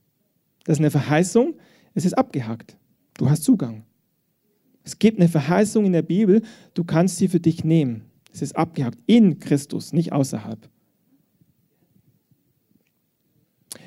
Das 0.64 0.76
ist 0.76 0.80
eine 0.80 0.90
Verheißung, 0.90 1.54
es 1.92 2.06
ist 2.06 2.14
abgehakt. 2.14 2.76
Du 3.18 3.28
hast 3.28 3.44
Zugang. 3.44 3.84
Es 4.84 4.98
gibt 4.98 5.18
eine 5.18 5.28
Verheißung 5.28 5.86
in 5.86 5.92
der 5.92 6.02
Bibel, 6.02 6.42
du 6.74 6.84
kannst 6.84 7.16
sie 7.16 7.28
für 7.28 7.40
dich 7.40 7.64
nehmen. 7.64 8.02
Es 8.32 8.42
ist 8.42 8.54
abgehakt 8.54 8.98
in 9.06 9.38
Christus, 9.38 9.92
nicht 9.92 10.12
außerhalb. 10.12 10.68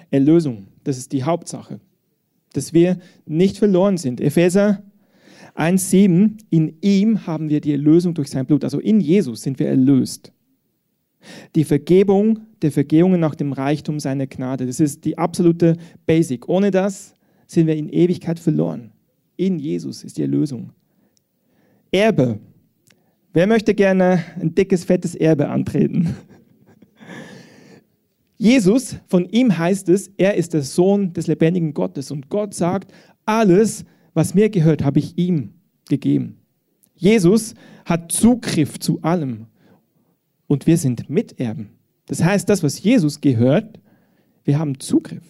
Erlösung, 0.10 0.68
das 0.84 0.98
ist 0.98 1.12
die 1.12 1.24
Hauptsache, 1.24 1.80
dass 2.54 2.74
wir 2.74 2.98
nicht 3.26 3.58
verloren 3.58 3.98
sind. 3.98 4.22
Epheser 4.22 4.84
1,7, 5.56 6.38
in 6.50 6.78
ihm 6.82 7.28
haben 7.28 7.50
wir 7.50 7.62
die 7.62 7.72
Erlösung 7.72 8.14
durch 8.14 8.30
sein 8.30 8.46
Blut. 8.46 8.64
Also 8.64 8.80
in 8.80 9.00
Jesus 9.00 9.42
sind 9.42 9.60
wir 9.60 9.68
erlöst. 9.68 10.32
Die 11.56 11.64
Vergebung 11.64 12.40
der 12.62 12.72
Vergehungen 12.72 13.20
nach 13.20 13.36
dem 13.36 13.54
Reichtum 13.54 14.00
seiner 14.00 14.28
Gnade. 14.28 14.66
Das 14.66 14.80
ist 14.80 15.04
die 15.04 15.18
absolute 15.18 15.76
Basic. 16.06 16.48
Ohne 16.48 16.72
das 16.72 17.16
sind 17.48 17.68
wir 17.68 17.76
in 17.76 17.90
Ewigkeit 17.90 18.40
verloren. 18.40 18.92
In 19.36 19.60
Jesus 19.60 20.04
ist 20.04 20.18
die 20.18 20.22
Erlösung. 20.22 20.72
Erbe. 21.92 22.40
Wer 23.34 23.48
möchte 23.48 23.74
gerne 23.74 24.24
ein 24.40 24.56
dickes, 24.56 24.84
fettes 24.84 25.16
Erbe 25.16 25.50
antreten? 25.50 26.16
Jesus, 28.38 28.98
von 29.08 29.26
ihm 29.26 29.58
heißt 29.58 29.90
es, 29.90 30.12
er 30.18 30.36
ist 30.36 30.54
der 30.54 30.62
Sohn 30.62 31.14
des 31.14 31.28
lebendigen 31.28 31.74
Gottes. 31.74 32.12
Und 32.12 32.30
Gott 32.30 32.54
sagt, 32.54 32.92
alles, 33.26 33.84
was 34.14 34.34
mir 34.34 34.50
gehört, 34.50 34.84
habe 34.84 35.00
ich 35.00 35.18
ihm 35.18 35.54
gegeben. 35.90 36.38
Jesus 36.96 37.56
hat 37.86 38.12
Zugriff 38.12 38.80
zu 38.80 39.02
allem. 39.02 39.48
Und 40.48 40.68
wir 40.68 40.78
sind 40.78 41.10
Miterben. 41.10 41.70
Das 42.06 42.24
heißt, 42.24 42.48
das, 42.48 42.64
was 42.64 42.82
Jesus 42.82 43.22
gehört, 43.22 43.80
wir 44.44 44.58
haben 44.58 44.80
Zugriff. 44.80 45.24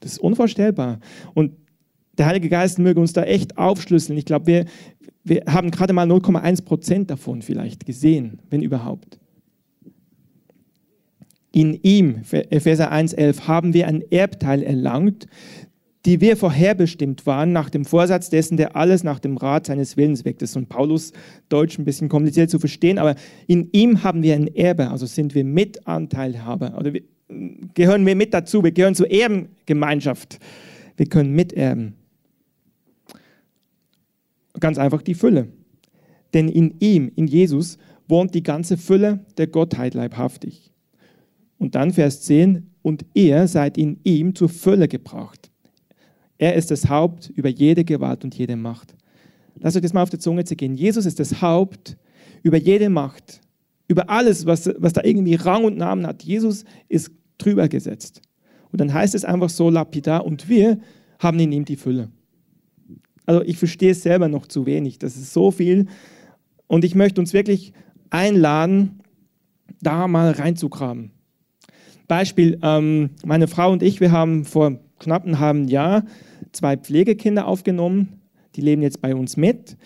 Das 0.00 0.12
ist 0.12 0.18
unvorstellbar. 0.18 1.00
Und 1.34 1.52
der 2.18 2.26
Heilige 2.26 2.48
Geist 2.48 2.78
möge 2.78 3.00
uns 3.00 3.12
da 3.12 3.24
echt 3.24 3.58
aufschlüsseln. 3.58 4.18
Ich 4.18 4.24
glaube, 4.24 4.46
wir, 4.46 4.64
wir 5.24 5.42
haben 5.48 5.70
gerade 5.70 5.92
mal 5.92 6.10
0,1 6.10 6.64
Prozent 6.64 7.10
davon 7.10 7.42
vielleicht 7.42 7.86
gesehen, 7.86 8.38
wenn 8.50 8.62
überhaupt. 8.62 9.18
In 11.52 11.78
ihm, 11.82 12.22
Epheser 12.30 12.92
1,11, 12.92 13.46
haben 13.46 13.74
wir 13.74 13.86
ein 13.86 14.02
Erbteil 14.10 14.62
erlangt, 14.62 15.26
die 16.04 16.20
wir 16.20 16.36
vorherbestimmt 16.36 17.24
waren, 17.26 17.52
nach 17.52 17.70
dem 17.70 17.84
Vorsatz 17.84 18.28
dessen, 18.28 18.56
der 18.56 18.76
alles 18.76 19.04
nach 19.04 19.18
dem 19.18 19.36
Rat 19.36 19.66
seines 19.66 19.96
Willens 19.96 20.24
weckt. 20.24 20.42
Das 20.42 20.50
ist 20.50 20.54
von 20.54 20.66
Paulus 20.66 21.12
Deutsch 21.48 21.78
ein 21.78 21.84
bisschen 21.84 22.08
kompliziert 22.08 22.50
zu 22.50 22.58
verstehen, 22.58 22.98
aber 22.98 23.14
in 23.46 23.70
ihm 23.72 24.02
haben 24.02 24.22
wir 24.22 24.34
ein 24.34 24.48
Erbe, 24.48 24.90
also 24.90 25.06
sind 25.06 25.34
wir 25.34 25.44
Mitanteilhaber 25.44 26.76
oder 26.78 26.92
wir, 26.92 27.02
gehören 27.72 28.04
wir 28.04 28.16
mit 28.16 28.34
dazu, 28.34 28.62
wir 28.62 28.72
gehören 28.72 28.94
zur 28.94 29.10
Erbengemeinschaft. 29.10 30.38
Wir 30.96 31.06
können 31.06 31.32
miterben. 31.32 31.94
Ganz 34.60 34.78
einfach 34.78 35.02
die 35.02 35.14
Fülle. 35.14 35.48
Denn 36.32 36.48
in 36.48 36.74
ihm, 36.80 37.10
in 37.14 37.26
Jesus, 37.26 37.78
wohnt 38.08 38.34
die 38.34 38.42
ganze 38.42 38.76
Fülle 38.76 39.24
der 39.36 39.46
Gottheit 39.46 39.94
leibhaftig. 39.94 40.72
Und 41.58 41.74
dann 41.74 41.92
Vers 41.92 42.22
10, 42.22 42.70
und 42.82 43.06
ihr 43.14 43.48
seid 43.48 43.78
in 43.78 43.98
ihm 44.04 44.34
zur 44.34 44.48
Fülle 44.48 44.88
gebracht. 44.88 45.50
Er 46.36 46.54
ist 46.54 46.70
das 46.70 46.88
Haupt 46.88 47.30
über 47.30 47.48
jede 47.48 47.84
Gewalt 47.84 48.24
und 48.24 48.34
jede 48.34 48.56
Macht. 48.56 48.94
Lasst 49.56 49.76
euch 49.76 49.82
das 49.82 49.92
mal 49.92 50.02
auf 50.02 50.10
die 50.10 50.18
Zunge 50.18 50.44
zu 50.44 50.56
gehen. 50.56 50.74
Jesus 50.74 51.06
ist 51.06 51.20
das 51.20 51.40
Haupt 51.40 51.96
über 52.42 52.58
jede 52.58 52.90
Macht, 52.90 53.40
über 53.88 54.10
alles, 54.10 54.44
was, 54.44 54.70
was 54.76 54.92
da 54.92 55.02
irgendwie 55.04 55.36
Rang 55.36 55.64
und 55.64 55.76
Namen 55.78 56.06
hat. 56.06 56.22
Jesus 56.22 56.64
ist 56.88 57.12
drüber 57.38 57.68
gesetzt. 57.68 58.20
Und 58.72 58.80
dann 58.80 58.92
heißt 58.92 59.14
es 59.14 59.24
einfach 59.24 59.48
so 59.48 59.70
lapidar, 59.70 60.26
und 60.26 60.48
wir 60.48 60.78
haben 61.18 61.38
in 61.38 61.52
ihm 61.52 61.64
die 61.64 61.76
Fülle. 61.76 62.10
Also 63.26 63.42
ich 63.42 63.56
verstehe 63.56 63.92
es 63.92 64.02
selber 64.02 64.28
noch 64.28 64.46
zu 64.46 64.66
wenig. 64.66 64.98
Das 64.98 65.16
ist 65.16 65.32
so 65.32 65.50
viel. 65.50 65.86
Und 66.66 66.84
ich 66.84 66.94
möchte 66.94 67.20
uns 67.20 67.32
wirklich 67.32 67.72
einladen, 68.10 69.00
da 69.80 70.08
mal 70.08 70.30
reinzugraben. 70.32 71.10
Beispiel, 72.06 72.58
ähm, 72.62 73.10
meine 73.24 73.48
Frau 73.48 73.72
und 73.72 73.82
ich, 73.82 74.00
wir 74.00 74.12
haben 74.12 74.44
vor 74.44 74.78
knapp 74.98 75.24
einem 75.24 75.38
halben 75.38 75.68
Jahr 75.68 76.04
zwei 76.52 76.76
Pflegekinder 76.76 77.46
aufgenommen. 77.46 78.20
Die 78.56 78.60
leben 78.60 78.82
jetzt 78.82 79.00
bei 79.00 79.14
uns 79.14 79.36
mit. 79.36 79.76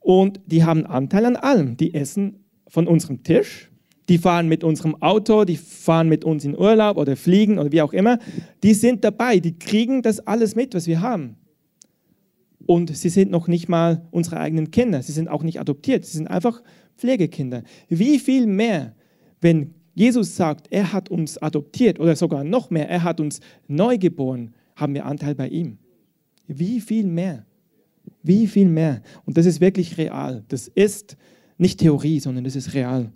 Und 0.00 0.40
die 0.46 0.64
haben 0.64 0.86
Anteil 0.86 1.26
an 1.26 1.36
allem. 1.36 1.76
Die 1.76 1.94
essen 1.94 2.44
von 2.66 2.86
unserem 2.86 3.22
Tisch. 3.22 3.70
Die 4.08 4.18
fahren 4.18 4.48
mit 4.48 4.64
unserem 4.64 5.00
Auto, 5.00 5.44
die 5.44 5.56
fahren 5.56 6.08
mit 6.08 6.24
uns 6.24 6.44
in 6.44 6.58
Urlaub 6.58 6.96
oder 6.96 7.16
fliegen 7.16 7.58
oder 7.58 7.70
wie 7.70 7.82
auch 7.82 7.92
immer. 7.92 8.18
Die 8.62 8.74
sind 8.74 9.04
dabei, 9.04 9.38
die 9.38 9.58
kriegen 9.58 10.02
das 10.02 10.18
alles 10.26 10.56
mit, 10.56 10.74
was 10.74 10.86
wir 10.86 11.00
haben. 11.00 11.36
Und 12.72 12.96
sie 12.96 13.10
sind 13.10 13.30
noch 13.30 13.48
nicht 13.48 13.68
mal 13.68 14.08
unsere 14.12 14.40
eigenen 14.40 14.70
Kinder. 14.70 15.02
Sie 15.02 15.12
sind 15.12 15.28
auch 15.28 15.42
nicht 15.42 15.60
adoptiert. 15.60 16.06
Sie 16.06 16.16
sind 16.16 16.28
einfach 16.28 16.62
Pflegekinder. 16.96 17.64
Wie 17.90 18.18
viel 18.18 18.46
mehr, 18.46 18.94
wenn 19.42 19.74
Jesus 19.92 20.36
sagt, 20.36 20.68
er 20.70 20.90
hat 20.90 21.10
uns 21.10 21.36
adoptiert 21.36 22.00
oder 22.00 22.16
sogar 22.16 22.44
noch 22.44 22.70
mehr, 22.70 22.88
er 22.88 23.02
hat 23.02 23.20
uns 23.20 23.40
neu 23.68 23.98
geboren, 23.98 24.54
haben 24.74 24.94
wir 24.94 25.04
Anteil 25.04 25.34
bei 25.34 25.48
ihm. 25.48 25.76
Wie 26.46 26.80
viel 26.80 27.04
mehr? 27.04 27.44
Wie 28.22 28.46
viel 28.46 28.70
mehr? 28.70 29.02
Und 29.26 29.36
das 29.36 29.44
ist 29.44 29.60
wirklich 29.60 29.98
real. 29.98 30.42
Das 30.48 30.66
ist 30.68 31.18
nicht 31.58 31.78
Theorie, 31.78 32.20
sondern 32.20 32.44
das 32.44 32.56
ist 32.56 32.72
real. 32.72 33.12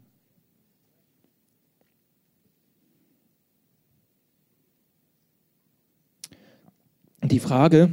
Die 7.22 7.38
Frage, 7.38 7.90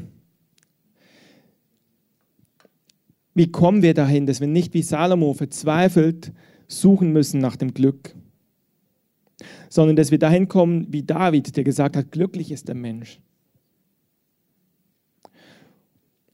wie 3.33 3.51
kommen 3.51 3.81
wir 3.81 3.93
dahin, 3.93 4.25
dass 4.25 4.41
wir 4.41 4.47
nicht 4.47 4.73
wie 4.73 4.83
Salomo 4.83 5.33
verzweifelt 5.33 6.31
suchen 6.67 7.11
müssen 7.11 7.39
nach 7.39 7.55
dem 7.55 7.73
Glück? 7.73 8.15
sondern 9.73 9.95
dass 9.95 10.11
wir 10.11 10.19
dahin 10.19 10.47
kommen 10.47 10.85
wie 10.91 11.01
David, 11.01 11.55
der 11.57 11.63
gesagt 11.63 11.97
hat, 11.97 12.11
glücklich 12.11 12.51
ist 12.51 12.67
der 12.67 12.75
Mensch. 12.75 13.19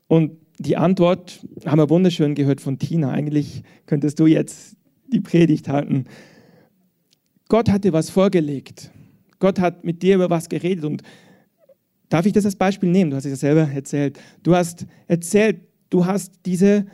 Und 0.07 0.37
die 0.57 0.75
Antwort 0.75 1.39
haben 1.65 1.79
wir 1.79 1.89
wunderschön 1.89 2.35
gehört 2.35 2.59
von 2.59 2.79
Tina. 2.79 3.11
Eigentlich 3.11 3.63
könntest 3.85 4.19
du 4.19 4.27
jetzt 4.27 4.75
die 5.07 5.21
Predigt 5.21 5.69
halten. 5.69 6.03
Gott 7.47 7.69
hat 7.69 7.85
dir 7.85 7.93
was 7.93 8.09
vorgelegt. 8.09 8.91
Gott 9.39 9.59
hat 9.59 9.85
mit 9.85 10.03
dir 10.03 10.15
über 10.15 10.29
was 10.29 10.49
geredet. 10.49 10.83
Und 10.83 11.01
darf 12.09 12.25
ich 12.25 12.33
das 12.33 12.43
als 12.43 12.57
Beispiel 12.57 12.89
nehmen? 12.89 13.11
Du 13.11 13.15
hast 13.15 13.23
es 13.23 13.31
ja 13.31 13.37
selber 13.37 13.71
erzählt. 13.71 14.19
Du 14.43 14.53
hast 14.53 14.85
erzählt, 15.07 15.61
du 15.89 16.05
hast 16.05 16.33
diese 16.45 16.85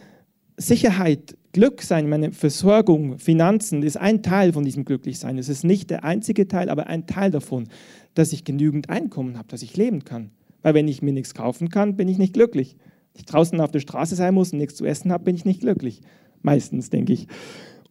Sicherheit 0.58 1.38
Glück 1.56 1.82
sein, 1.82 2.10
meine 2.10 2.34
Versorgung, 2.34 3.18
Finanzen, 3.18 3.82
ist 3.82 3.96
ein 3.96 4.24
Teil 4.24 4.52
von 4.52 4.66
diesem 4.66 4.84
Glücklichsein. 4.84 5.38
Es 5.38 5.48
ist 5.48 5.64
nicht 5.64 5.90
der 5.90 6.04
einzige 6.04 6.50
Teil, 6.50 6.70
aber 6.70 6.88
ein 6.88 7.08
Teil 7.08 7.32
davon, 7.32 7.70
dass 8.14 8.34
ich 8.34 8.44
genügend 8.44 8.90
Einkommen 8.90 9.38
habe, 9.38 9.48
dass 9.48 9.62
ich 9.62 9.78
leben 9.78 10.04
kann. 10.04 10.32
Weil 10.62 10.74
wenn 10.74 10.90
ich 10.90 11.02
mir 11.02 11.14
nichts 11.14 11.34
kaufen 11.34 11.70
kann, 11.70 11.96
bin 11.96 12.10
ich 12.10 12.18
nicht 12.18 12.34
glücklich. 12.34 12.76
Wenn 13.14 13.20
ich 13.20 13.26
draußen 13.26 13.62
auf 13.62 13.72
der 13.72 13.80
Straße 13.80 14.16
sein 14.16 14.34
muss 14.34 14.52
und 14.52 14.58
nichts 14.58 14.76
zu 14.76 14.86
essen 14.86 15.14
habe, 15.14 15.24
bin 15.24 15.36
ich 15.36 15.46
nicht 15.46 15.62
glücklich. 15.62 16.02
Meistens, 16.42 16.90
denke 16.90 17.14
ich. 17.14 17.28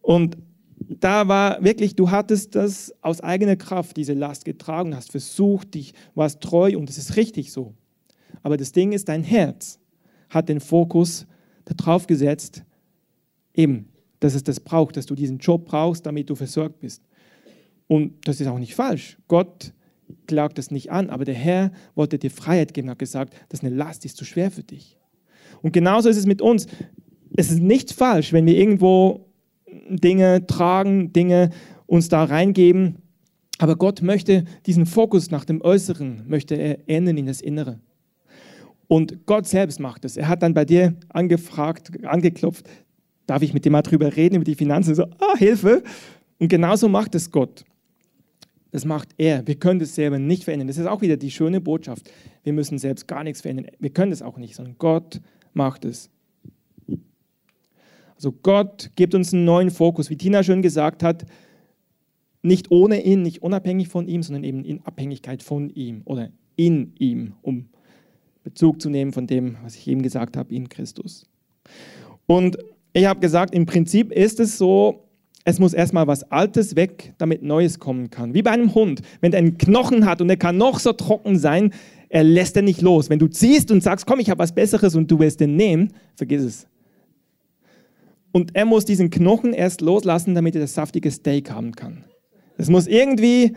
Und 0.01 0.37
da 0.77 1.27
war 1.27 1.63
wirklich, 1.63 1.95
du 1.95 2.11
hattest 2.11 2.53
das 2.53 2.93
aus 3.01 3.21
eigener 3.21 3.55
Kraft, 3.55 3.97
diese 3.97 4.13
Last 4.13 4.45
getragen, 4.45 4.95
hast 4.95 5.11
versucht, 5.11 5.73
dich 5.73 5.93
warst 6.13 6.41
treu 6.41 6.77
und 6.77 6.89
es 6.89 6.97
ist 6.97 7.15
richtig 7.15 7.51
so. 7.51 7.73
Aber 8.43 8.57
das 8.57 8.73
Ding 8.73 8.91
ist, 8.91 9.09
dein 9.09 9.23
Herz 9.23 9.79
hat 10.29 10.49
den 10.49 10.59
Fokus 10.59 11.25
darauf 11.65 12.07
gesetzt, 12.07 12.63
eben, 13.53 13.89
dass 14.19 14.35
es 14.35 14.43
das 14.43 14.59
braucht, 14.59 14.97
dass 14.97 15.05
du 15.05 15.15
diesen 15.15 15.37
Job 15.37 15.65
brauchst, 15.65 16.05
damit 16.05 16.29
du 16.29 16.35
versorgt 16.35 16.79
bist. 16.79 17.03
Und 17.87 18.27
das 18.27 18.41
ist 18.41 18.47
auch 18.47 18.59
nicht 18.59 18.75
falsch. 18.75 19.17
Gott 19.27 19.73
klagt 20.27 20.57
das 20.57 20.71
nicht 20.71 20.91
an, 20.91 21.09
aber 21.09 21.25
der 21.25 21.35
Herr 21.35 21.71
wollte 21.95 22.17
dir 22.17 22.31
Freiheit 22.31 22.73
geben, 22.73 22.89
hat 22.89 22.99
gesagt, 22.99 23.33
das 23.49 23.59
ist 23.59 23.65
eine 23.65 23.75
Last, 23.75 24.05
ist 24.05 24.17
zu 24.17 24.25
schwer 24.25 24.51
für 24.51 24.63
dich. 24.63 24.97
Und 25.61 25.71
genauso 25.71 26.09
ist 26.09 26.17
es 26.17 26.25
mit 26.25 26.41
uns. 26.41 26.67
Es 27.35 27.51
ist 27.51 27.61
nicht 27.61 27.91
falsch, 27.91 28.33
wenn 28.33 28.45
wir 28.45 28.55
irgendwo 28.55 29.25
Dinge 29.89 30.45
tragen, 30.47 31.11
Dinge 31.11 31.49
uns 31.85 32.09
da 32.09 32.23
reingeben, 32.23 32.97
aber 33.57 33.75
Gott 33.75 34.01
möchte 34.01 34.45
diesen 34.65 34.85
Fokus 34.85 35.31
nach 35.31 35.45
dem 35.45 35.61
Äußeren, 35.61 36.23
möchte 36.27 36.55
er 36.55 36.89
ändern 36.89 37.17
in 37.17 37.25
das 37.25 37.41
Innere. 37.41 37.79
Und 38.87 39.25
Gott 39.25 39.47
selbst 39.47 39.79
macht 39.79 40.05
es. 40.05 40.17
Er 40.17 40.27
hat 40.27 40.43
dann 40.43 40.53
bei 40.53 40.65
dir 40.65 40.95
angefragt, 41.09 42.05
angeklopft, 42.05 42.67
darf 43.25 43.41
ich 43.41 43.53
mit 43.53 43.65
dem 43.65 43.71
mal 43.71 43.81
drüber 43.81 44.15
reden, 44.15 44.35
über 44.35 44.43
die 44.43 44.55
Finanzen? 44.55 44.95
So, 44.95 45.03
ah, 45.03 45.35
Hilfe. 45.37 45.83
Und 46.39 46.49
genauso 46.49 46.87
macht 46.87 47.15
es 47.15 47.31
Gott. 47.31 47.65
Das 48.71 48.85
macht 48.85 49.09
er. 49.17 49.47
Wir 49.47 49.55
können 49.55 49.79
das 49.79 49.95
selber 49.95 50.19
nicht 50.19 50.43
verändern. 50.43 50.67
Das 50.67 50.77
ist 50.77 50.85
auch 50.85 51.01
wieder 51.01 51.17
die 51.17 51.31
schöne 51.31 51.61
Botschaft. 51.61 52.11
Wir 52.43 52.53
müssen 52.53 52.77
selbst 52.77 53.07
gar 53.07 53.23
nichts 53.23 53.41
verändern. 53.41 53.67
Wir 53.79 53.89
können 53.89 54.11
das 54.11 54.21
auch 54.21 54.37
nicht, 54.37 54.55
sondern 54.55 54.75
Gott 54.77 55.21
macht 55.53 55.85
es. 55.85 56.09
Also 58.15 58.31
Gott 58.31 58.91
gibt 58.95 59.15
uns 59.15 59.33
einen 59.33 59.45
neuen 59.45 59.71
Fokus. 59.71 60.09
Wie 60.09 60.17
Tina 60.17 60.43
schön 60.43 60.61
gesagt 60.61 61.03
hat, 61.03 61.25
nicht 62.41 62.69
ohne 62.69 63.03
ihn, 63.03 63.21
nicht 63.21 63.41
unabhängig 63.41 63.87
von 63.87 64.07
ihm, 64.07 64.23
sondern 64.23 64.43
eben 64.43 64.63
in 64.63 64.81
Abhängigkeit 64.85 65.41
von 65.41 65.69
ihm 65.69 66.01
oder 66.05 66.29
in 66.55 66.93
ihm, 66.99 67.33
um 67.41 67.69
Bezug 68.45 68.79
zu 68.79 68.89
nehmen 68.89 69.11
von 69.11 69.27
dem, 69.27 69.57
was 69.63 69.75
ich 69.75 69.87
eben 69.87 70.03
gesagt 70.03 70.37
habe, 70.37 70.53
in 70.53 70.69
Christus. 70.69 71.25
Und 72.27 72.57
ich 72.93 73.05
habe 73.05 73.19
gesagt, 73.19 73.53
im 73.53 73.65
Prinzip 73.65 74.11
ist 74.11 74.39
es 74.39 74.57
so, 74.57 75.09
es 75.43 75.59
muss 75.59 75.73
erstmal 75.73 76.07
was 76.07 76.31
Altes 76.31 76.75
weg, 76.75 77.13
damit 77.17 77.41
Neues 77.43 77.79
kommen 77.79 78.09
kann. 78.09 78.33
Wie 78.33 78.43
bei 78.43 78.51
einem 78.51 78.73
Hund. 78.73 79.01
Wenn 79.19 79.31
der 79.31 79.39
einen 79.39 79.57
Knochen 79.57 80.05
hat 80.05 80.21
und 80.21 80.29
er 80.29 80.37
kann 80.37 80.57
noch 80.57 80.79
so 80.79 80.93
trocken 80.93 81.37
sein, 81.37 81.73
er 82.07 82.23
lässt 82.23 82.55
er 82.55 82.61
nicht 82.61 82.81
los. 82.81 83.09
Wenn 83.09 83.19
du 83.19 83.27
ziehst 83.27 83.71
und 83.71 83.81
sagst, 83.81 84.05
komm, 84.05 84.19
ich 84.19 84.29
habe 84.29 84.39
was 84.39 84.53
Besseres 84.53 84.95
und 84.95 85.09
du 85.09 85.19
willst 85.19 85.39
den 85.39 85.55
nehmen, 85.55 85.91
vergiss 86.15 86.43
es. 86.43 86.67
Und 88.31 88.55
er 88.55 88.65
muss 88.65 88.85
diesen 88.85 89.09
Knochen 89.09 89.53
erst 89.53 89.81
loslassen, 89.81 90.35
damit 90.35 90.55
er 90.55 90.61
das 90.61 90.75
saftige 90.75 91.09
Steak 91.09 91.49
haben 91.49 91.71
kann. 91.71 92.05
Es 92.57 92.69
muss 92.69 92.85
irgendwie, 92.85 93.55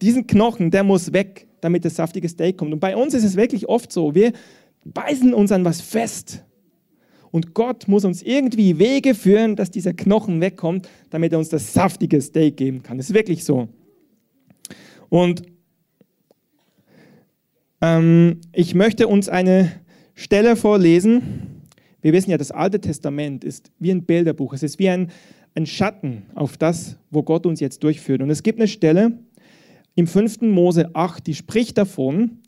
diesen 0.00 0.26
Knochen, 0.26 0.70
der 0.70 0.82
muss 0.82 1.12
weg, 1.12 1.46
damit 1.60 1.84
das 1.84 1.96
saftige 1.96 2.28
Steak 2.28 2.58
kommt. 2.58 2.72
Und 2.72 2.80
bei 2.80 2.96
uns 2.96 3.14
ist 3.14 3.24
es 3.24 3.36
wirklich 3.36 3.68
oft 3.68 3.92
so, 3.92 4.14
wir 4.14 4.32
beißen 4.84 5.34
uns 5.34 5.52
an 5.52 5.64
was 5.64 5.80
fest. 5.80 6.44
Und 7.30 7.54
Gott 7.54 7.86
muss 7.86 8.04
uns 8.04 8.22
irgendwie 8.22 8.78
Wege 8.78 9.14
führen, 9.14 9.54
dass 9.54 9.70
dieser 9.70 9.92
Knochen 9.92 10.40
wegkommt, 10.40 10.88
damit 11.10 11.32
er 11.32 11.38
uns 11.38 11.48
das 11.48 11.72
saftige 11.72 12.20
Steak 12.20 12.56
geben 12.56 12.82
kann. 12.82 12.96
Das 12.96 13.08
ist 13.08 13.14
wirklich 13.14 13.44
so. 13.44 13.68
Und 15.08 15.42
ähm, 17.80 18.40
ich 18.52 18.74
möchte 18.74 19.06
uns 19.06 19.28
eine 19.28 19.72
Stelle 20.14 20.56
vorlesen. 20.56 21.62
Wir 22.02 22.12
wissen 22.12 22.30
ja, 22.30 22.38
das 22.38 22.50
Alte 22.50 22.80
Testament 22.80 23.44
ist 23.44 23.70
wie 23.78 23.90
ein 23.90 24.04
Bilderbuch. 24.04 24.52
Es 24.52 24.62
ist 24.62 24.78
wie 24.78 24.88
ein, 24.88 25.10
ein 25.54 25.66
Schatten 25.66 26.24
auf 26.34 26.56
das, 26.56 26.96
wo 27.10 27.22
Gott 27.22 27.46
uns 27.46 27.60
jetzt 27.60 27.82
durchführt. 27.84 28.22
Und 28.22 28.30
es 28.30 28.42
gibt 28.42 28.58
eine 28.58 28.68
Stelle 28.68 29.18
im 29.94 30.06
5. 30.06 30.42
Mose 30.42 30.94
8, 30.94 31.26
die 31.26 31.34
spricht 31.34 31.78
davon, 31.78 32.38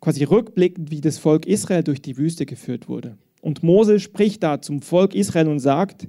quasi 0.00 0.24
rückblickend, 0.24 0.90
wie 0.90 1.00
das 1.00 1.18
Volk 1.18 1.46
Israel 1.46 1.82
durch 1.82 2.02
die 2.02 2.16
Wüste 2.16 2.46
geführt 2.46 2.88
wurde. 2.88 3.16
Und 3.40 3.62
Mose 3.62 4.00
spricht 4.00 4.42
da 4.42 4.60
zum 4.60 4.82
Volk 4.82 5.14
Israel 5.14 5.48
und 5.48 5.60
sagt, 5.60 6.06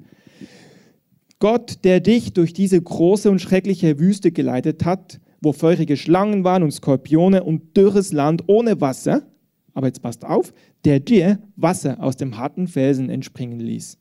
Gott, 1.40 1.84
der 1.84 2.00
dich 2.00 2.34
durch 2.34 2.54
diese 2.54 2.82
große 2.82 3.30
und 3.30 3.40
schreckliche 3.40 4.00
Wüste 4.00 4.32
geleitet 4.32 4.86
hat, 4.86 5.20
wo 5.42 5.54
feurige 5.54 5.96
Schlangen 5.96 6.44
waren 6.44 6.64
und 6.64 6.72
Skorpione 6.72 7.44
und 7.44 7.78
dürres 7.78 8.12
Land 8.12 8.44
ohne 8.48 8.82
Wasser, 8.82 9.28
aber 9.74 9.88
jetzt 9.88 10.02
passt 10.02 10.26
auf, 10.26 10.52
der 10.84 11.00
dir 11.00 11.40
Wasser 11.56 12.02
aus 12.02 12.18
dem 12.18 12.38
harten 12.38 12.68
Felsen 12.68 13.10
entspringen 13.10 13.60
ließ. 13.60 14.00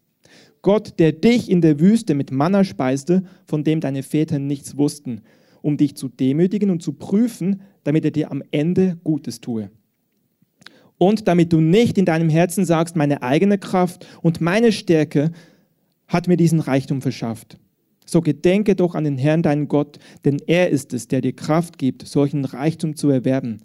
Gott, 0.62 0.94
der 0.98 1.12
dich 1.12 1.50
in 1.50 1.61
der 1.61 1.79
Wüste 1.79 2.14
mit 2.14 2.31
Manna 2.31 2.64
speiste, 2.64 3.24
von 3.44 3.62
dem 3.64 3.81
deine 3.81 4.02
Väter 4.02 4.38
nichts 4.38 4.79
wussten, 4.79 5.20
um 5.66 5.76
dich 5.76 5.96
zu 5.96 6.09
demütigen 6.09 6.70
und 6.70 6.83
zu 6.83 6.92
prüfen, 6.92 7.61
damit 7.83 8.05
er 8.05 8.12
dir 8.12 8.31
am 8.31 8.42
Ende 8.52 8.98
Gutes 9.02 9.40
tue 9.40 9.70
und 10.98 11.29
damit 11.29 11.52
du 11.52 11.61
nicht 11.61 11.98
in 11.98 12.05
deinem 12.05 12.29
Herzen 12.29 12.64
sagst, 12.64 12.96
meine 12.96 13.22
eigene 13.22 13.59
Kraft 13.59 14.07
und 14.22 14.40
meine 14.40 14.72
Stärke 14.72 15.33
hat 16.09 16.29
mir 16.29 16.37
diesen 16.37 16.61
Reichtum 16.61 17.02
verschafft. 17.02 17.59
So 18.07 18.20
gedenke 18.20 18.76
doch 18.76 18.94
an 18.94 19.05
den 19.05 19.18
Herrn, 19.18 19.42
deinen 19.42 19.66
Gott, 19.66 19.98
denn 20.24 20.38
er 20.46 20.70
ist 20.70 20.94
es, 20.94 21.09
der 21.09 21.20
dir 21.20 21.35
Kraft 21.35 21.76
gibt, 21.79 22.07
solchen 22.07 22.44
Reichtum 22.44 22.94
zu 22.94 23.11
erwerben. 23.11 23.59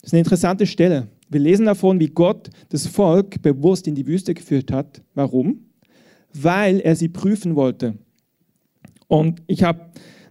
Das 0.00 0.10
ist 0.10 0.12
eine 0.12 0.20
interessante 0.20 0.66
Stelle. 0.66 1.08
Wir 1.30 1.40
lesen 1.40 1.66
davon, 1.66 1.98
wie 2.00 2.08
Gott 2.08 2.50
das 2.68 2.86
Volk 2.86 3.42
bewusst 3.42 3.88
in 3.88 3.94
die 3.94 4.06
Wüste 4.06 4.34
geführt 4.34 4.70
hat. 4.70 5.02
Warum? 5.14 5.64
Weil 6.34 6.80
er 6.80 6.94
sie 6.94 7.08
prüfen 7.08 7.56
wollte. 7.56 7.96
Und 9.08 9.42
ich 9.46 9.62
habe 9.62 9.80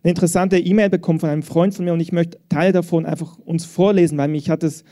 eine 0.04 0.12
interessante 0.12 0.58
E-Mail 0.58 0.90
bekommen 0.90 1.20
von 1.20 1.30
einem 1.30 1.44
Freund 1.44 1.74
von 1.74 1.84
mir 1.84 1.94
und 1.94 2.00
ich 2.00 2.12
möchte 2.12 2.38
Teile 2.50 2.72
davon 2.72 3.06
einfach 3.06 3.38
uns 3.40 3.66
vorlesen, 3.66 4.18
weil 4.18 4.30
mich 4.30 4.50
hat 4.50 4.64
es 4.64 4.84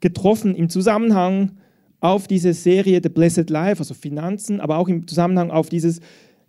getroffen 0.00 0.54
im 0.54 0.68
Zusammenhang 0.68 1.52
auf 2.00 2.26
diese 2.26 2.52
Serie 2.52 3.00
The 3.02 3.08
Blessed 3.08 3.50
Life, 3.50 3.78
also 3.78 3.94
Finanzen, 3.94 4.60
aber 4.60 4.78
auch 4.78 4.88
im 4.88 5.06
Zusammenhang 5.06 5.50
auf 5.50 5.68
dieses, 5.68 6.00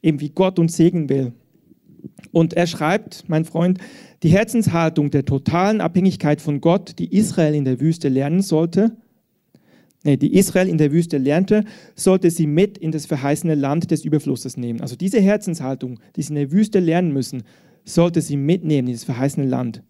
eben 0.01 0.19
wie 0.19 0.29
Gott 0.29 0.59
uns 0.59 0.75
segnen 0.75 1.09
will. 1.09 1.33
Und 2.31 2.53
er 2.53 2.67
schreibt, 2.67 3.25
mein 3.27 3.45
Freund, 3.45 3.79
die 4.23 4.29
Herzenshaltung 4.29 5.11
der 5.11 5.25
totalen 5.25 5.81
Abhängigkeit 5.81 6.41
von 6.41 6.61
Gott, 6.61 6.99
die 6.99 7.15
Israel 7.15 7.55
in 7.55 7.65
der 7.65 7.79
Wüste 7.79 8.09
lernen 8.09 8.41
sollte, 8.41 8.95
die 10.03 10.35
Israel 10.35 10.69
in 10.69 10.77
der 10.77 10.91
Wüste 10.91 11.17
lernte, 11.17 11.63
sollte 11.95 12.29
sie 12.29 12.47
mit 12.47 12.77
in 12.77 12.91
das 12.91 13.05
verheißene 13.05 13.55
Land 13.55 13.91
des 13.91 14.05
Überflusses 14.05 14.55
nehmen. 14.55 14.81
Also 14.81 14.95
diese 14.95 15.19
Herzenshaltung, 15.19 15.99
die 16.15 16.21
sie 16.21 16.29
in 16.29 16.35
der 16.35 16.51
Wüste 16.51 16.79
lernen 16.79 17.11
müssen, 17.11 17.43
sollte 17.83 18.21
sie 18.21 18.37
mitnehmen 18.37 18.87
in 18.87 18.93
das 18.93 19.03
verheißene 19.03 19.47
Land, 19.47 19.83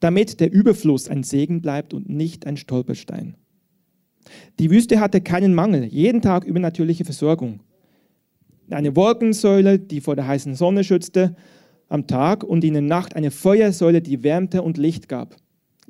damit 0.00 0.40
der 0.40 0.52
Überfluss 0.52 1.08
ein 1.08 1.22
Segen 1.22 1.60
bleibt 1.60 1.94
und 1.94 2.08
nicht 2.08 2.46
ein 2.46 2.56
Stolperstein. 2.56 3.36
Die 4.58 4.70
Wüste 4.70 5.00
hatte 5.00 5.20
keinen 5.20 5.54
Mangel, 5.54 5.84
jeden 5.84 6.22
Tag 6.22 6.44
übernatürliche 6.44 7.04
Versorgung. 7.04 7.60
Eine 8.70 8.94
Wolkensäule, 8.94 9.78
die 9.78 10.00
vor 10.00 10.14
der 10.16 10.26
heißen 10.26 10.54
Sonne 10.54 10.84
schützte 10.84 11.34
am 11.88 12.06
Tag 12.06 12.44
und 12.44 12.64
in 12.64 12.74
der 12.74 12.82
Nacht 12.82 13.16
eine 13.16 13.32
Feuersäule, 13.32 14.00
die 14.00 14.22
wärmte 14.22 14.62
und 14.62 14.78
Licht 14.78 15.08
gab. 15.08 15.36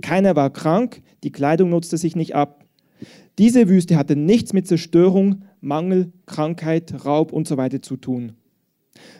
Keiner 0.00 0.34
war 0.34 0.50
krank, 0.50 1.02
die 1.22 1.32
Kleidung 1.32 1.70
nutzte 1.70 1.98
sich 1.98 2.16
nicht 2.16 2.34
ab. 2.34 2.59
Diese 3.38 3.68
Wüste 3.68 3.96
hatte 3.96 4.16
nichts 4.16 4.52
mit 4.52 4.66
Zerstörung, 4.66 5.42
Mangel, 5.60 6.12
Krankheit, 6.26 7.04
Raub 7.04 7.32
und 7.32 7.48
so 7.48 7.56
weiter 7.56 7.80
zu 7.80 7.96
tun 7.96 8.34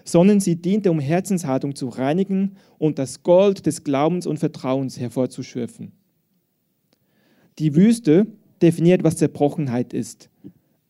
sondern 0.04 0.40
sie 0.40 0.56
diente, 0.56 0.90
um 0.90 1.00
Herzenshaltung 1.00 1.74
zu 1.74 1.88
reinigen 1.88 2.56
und 2.78 2.98
das 2.98 3.22
Gold 3.22 3.66
des 3.66 3.84
Glaubens 3.84 4.26
und 4.26 4.38
Vertrauens 4.38 4.98
hervorzuschürfen. 4.98 5.92
Die 7.58 7.74
Wüste 7.74 8.26
definiert, 8.62 9.04
was 9.04 9.16
Zerbrochenheit 9.16 9.92
ist. 9.92 10.30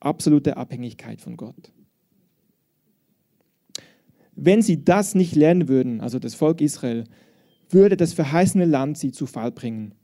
Absolute 0.00 0.56
Abhängigkeit 0.56 1.20
von 1.20 1.36
Gott. 1.36 1.72
Wenn 4.34 4.62
sie 4.62 4.84
das 4.84 5.14
nicht 5.14 5.34
lernen 5.34 5.68
würden, 5.68 6.00
also 6.00 6.18
das 6.18 6.34
Volk 6.34 6.60
Israel, 6.60 7.04
würde 7.68 7.96
das 7.96 8.12
verheißene 8.12 8.64
Land 8.64 8.98
sie 8.98 9.12
zu 9.12 9.26
Fall 9.26 9.52
bringen. 9.52 9.94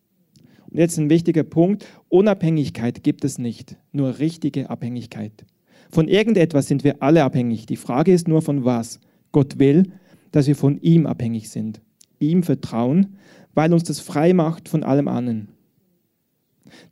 Und 0.71 0.79
jetzt 0.79 0.99
ein 0.99 1.11
wichtiger 1.11 1.45
Punkt, 1.45 1.87
Unabhängigkeit 2.09 3.03
gibt 3.03 3.25
es 3.25 3.39
nicht, 3.39 3.77
nur 3.93 4.19
richtige 4.19 4.71
Abhängigkeit. 4.71 5.45
Von 5.91 6.09
irgendetwas 6.09 6.67
sind 6.67 6.85
wir 6.85 7.03
alle 7.03 7.25
abhängig. 7.25 7.67
Die 7.67 7.77
Frage 7.77 8.13
ist 8.13 8.29
nur 8.29 8.43
von 8.43 8.65
was. 8.65 9.01
Gott 9.33 9.59
will, 9.59 9.93
dass 10.33 10.47
wir 10.47 10.57
von 10.57 10.81
ihm 10.81 11.07
abhängig 11.07 11.51
sind. 11.51 11.81
Ihm 12.19 12.43
vertrauen, 12.43 13.17
weil 13.55 13.73
uns 13.73 13.85
das 13.85 14.01
frei 14.01 14.33
macht 14.33 14.69
von 14.69 14.83
allem 14.83 15.09
anderen. 15.09 15.49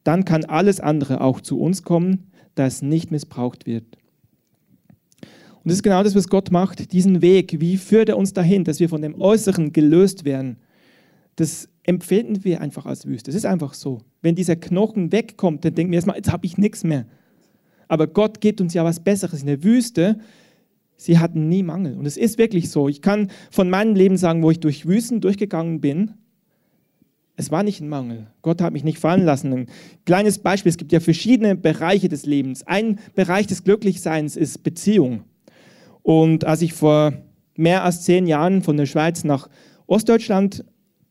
Dann 0.04 0.24
kann 0.24 0.44
alles 0.44 0.80
andere 0.80 1.20
auch 1.20 1.40
zu 1.40 1.60
uns 1.60 1.82
kommen, 1.82 2.30
da 2.54 2.66
es 2.66 2.82
nicht 2.82 3.10
missbraucht 3.10 3.66
wird. 3.66 3.84
Und 5.64 5.70
das 5.70 5.74
ist 5.74 5.82
genau 5.82 6.02
das, 6.02 6.14
was 6.14 6.28
Gott 6.28 6.50
macht, 6.50 6.92
diesen 6.92 7.22
Weg. 7.22 7.58
Wie 7.58 7.78
führt 7.78 8.10
er 8.10 8.18
uns 8.18 8.34
dahin, 8.34 8.64
dass 8.64 8.80
wir 8.80 8.88
von 8.88 9.02
dem 9.02 9.20
Äußeren 9.20 9.72
gelöst 9.72 10.24
werden? 10.24 10.58
Das 11.36 11.68
empfinden 11.82 12.44
wir 12.44 12.60
einfach 12.60 12.86
als 12.86 13.06
Wüste. 13.06 13.30
Es 13.30 13.36
ist 13.36 13.46
einfach 13.46 13.74
so. 13.74 14.00
Wenn 14.22 14.34
dieser 14.34 14.56
Knochen 14.56 15.12
wegkommt, 15.12 15.64
dann 15.64 15.74
denken 15.74 15.92
wir 15.92 15.96
erstmal, 15.96 16.16
jetzt 16.16 16.32
habe 16.32 16.46
ich 16.46 16.58
nichts 16.58 16.84
mehr. 16.84 17.06
Aber 17.88 18.06
Gott 18.06 18.40
gibt 18.40 18.60
uns 18.60 18.74
ja 18.74 18.84
was 18.84 19.00
Besseres. 19.00 19.40
In 19.40 19.46
der 19.46 19.62
Wüste, 19.62 20.18
sie 20.96 21.18
hatten 21.18 21.48
nie 21.48 21.62
Mangel. 21.62 21.96
Und 21.96 22.06
es 22.06 22.16
ist 22.16 22.38
wirklich 22.38 22.70
so. 22.70 22.88
Ich 22.88 23.02
kann 23.02 23.30
von 23.50 23.68
meinem 23.68 23.94
Leben 23.94 24.16
sagen, 24.16 24.42
wo 24.42 24.50
ich 24.50 24.60
durch 24.60 24.86
Wüsten 24.86 25.20
durchgegangen 25.20 25.80
bin, 25.80 26.14
es 27.36 27.50
war 27.50 27.64
nicht 27.64 27.80
ein 27.80 27.88
Mangel. 27.88 28.28
Gott 28.42 28.62
hat 28.62 28.72
mich 28.72 28.84
nicht 28.84 28.98
fallen 28.98 29.24
lassen. 29.24 29.52
Ein 29.52 29.66
kleines 30.06 30.38
Beispiel, 30.38 30.70
es 30.70 30.76
gibt 30.76 30.92
ja 30.92 31.00
verschiedene 31.00 31.56
Bereiche 31.56 32.08
des 32.08 32.26
Lebens. 32.26 32.64
Ein 32.66 33.00
Bereich 33.14 33.48
des 33.48 33.64
Glücklichseins 33.64 34.36
ist 34.36 34.62
Beziehung. 34.62 35.24
Und 36.02 36.44
als 36.44 36.62
ich 36.62 36.74
vor 36.74 37.12
mehr 37.56 37.82
als 37.82 38.02
zehn 38.02 38.26
Jahren 38.26 38.62
von 38.62 38.76
der 38.76 38.86
Schweiz 38.86 39.24
nach 39.24 39.48
Ostdeutschland 39.86 40.64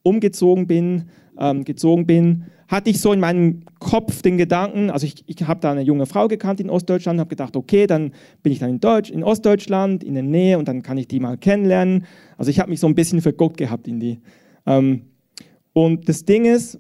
umgezogen 0.04 0.68
bin, 0.68 1.06
ähm, 1.40 1.64
gezogen 1.64 2.06
bin, 2.06 2.46
hatte 2.68 2.90
ich 2.90 3.00
so 3.00 3.14
in 3.14 3.20
meinem 3.20 3.64
Kopf 3.80 4.22
den 4.22 4.38
Gedanken, 4.38 4.90
also 4.90 5.06
ich, 5.06 5.24
ich 5.28 5.48
habe 5.48 5.60
da 5.60 5.72
eine 5.72 5.82
junge 5.82 6.06
Frau 6.06 6.28
gekannt 6.28 6.60
in 6.60 6.70
Ostdeutschland, 6.70 7.20
habe 7.20 7.30
gedacht, 7.30 7.56
okay, 7.56 7.88
dann 7.88 8.12
bin 8.42 8.52
ich 8.52 8.60
dann 8.60 8.70
in, 8.70 8.80
Deutsch, 8.80 9.10
in 9.10 9.24
Ostdeutschland, 9.24 10.04
in 10.04 10.14
der 10.14 10.24
Nähe 10.24 10.58
und 10.58 10.68
dann 10.68 10.82
kann 10.82 10.98
ich 10.98 11.08
die 11.08 11.20
mal 11.20 11.38
kennenlernen. 11.38 12.06
Also 12.38 12.50
ich 12.50 12.60
habe 12.60 12.70
mich 12.70 12.80
so 12.80 12.88
ein 12.88 12.96
bisschen 12.96 13.22
verguckt 13.22 13.58
gehabt 13.58 13.88
in 13.88 14.00
die. 14.00 14.20
Ähm, 14.66 15.04
und 15.74 16.08
das 16.08 16.26
Ding 16.26 16.46
ist, 16.46 16.80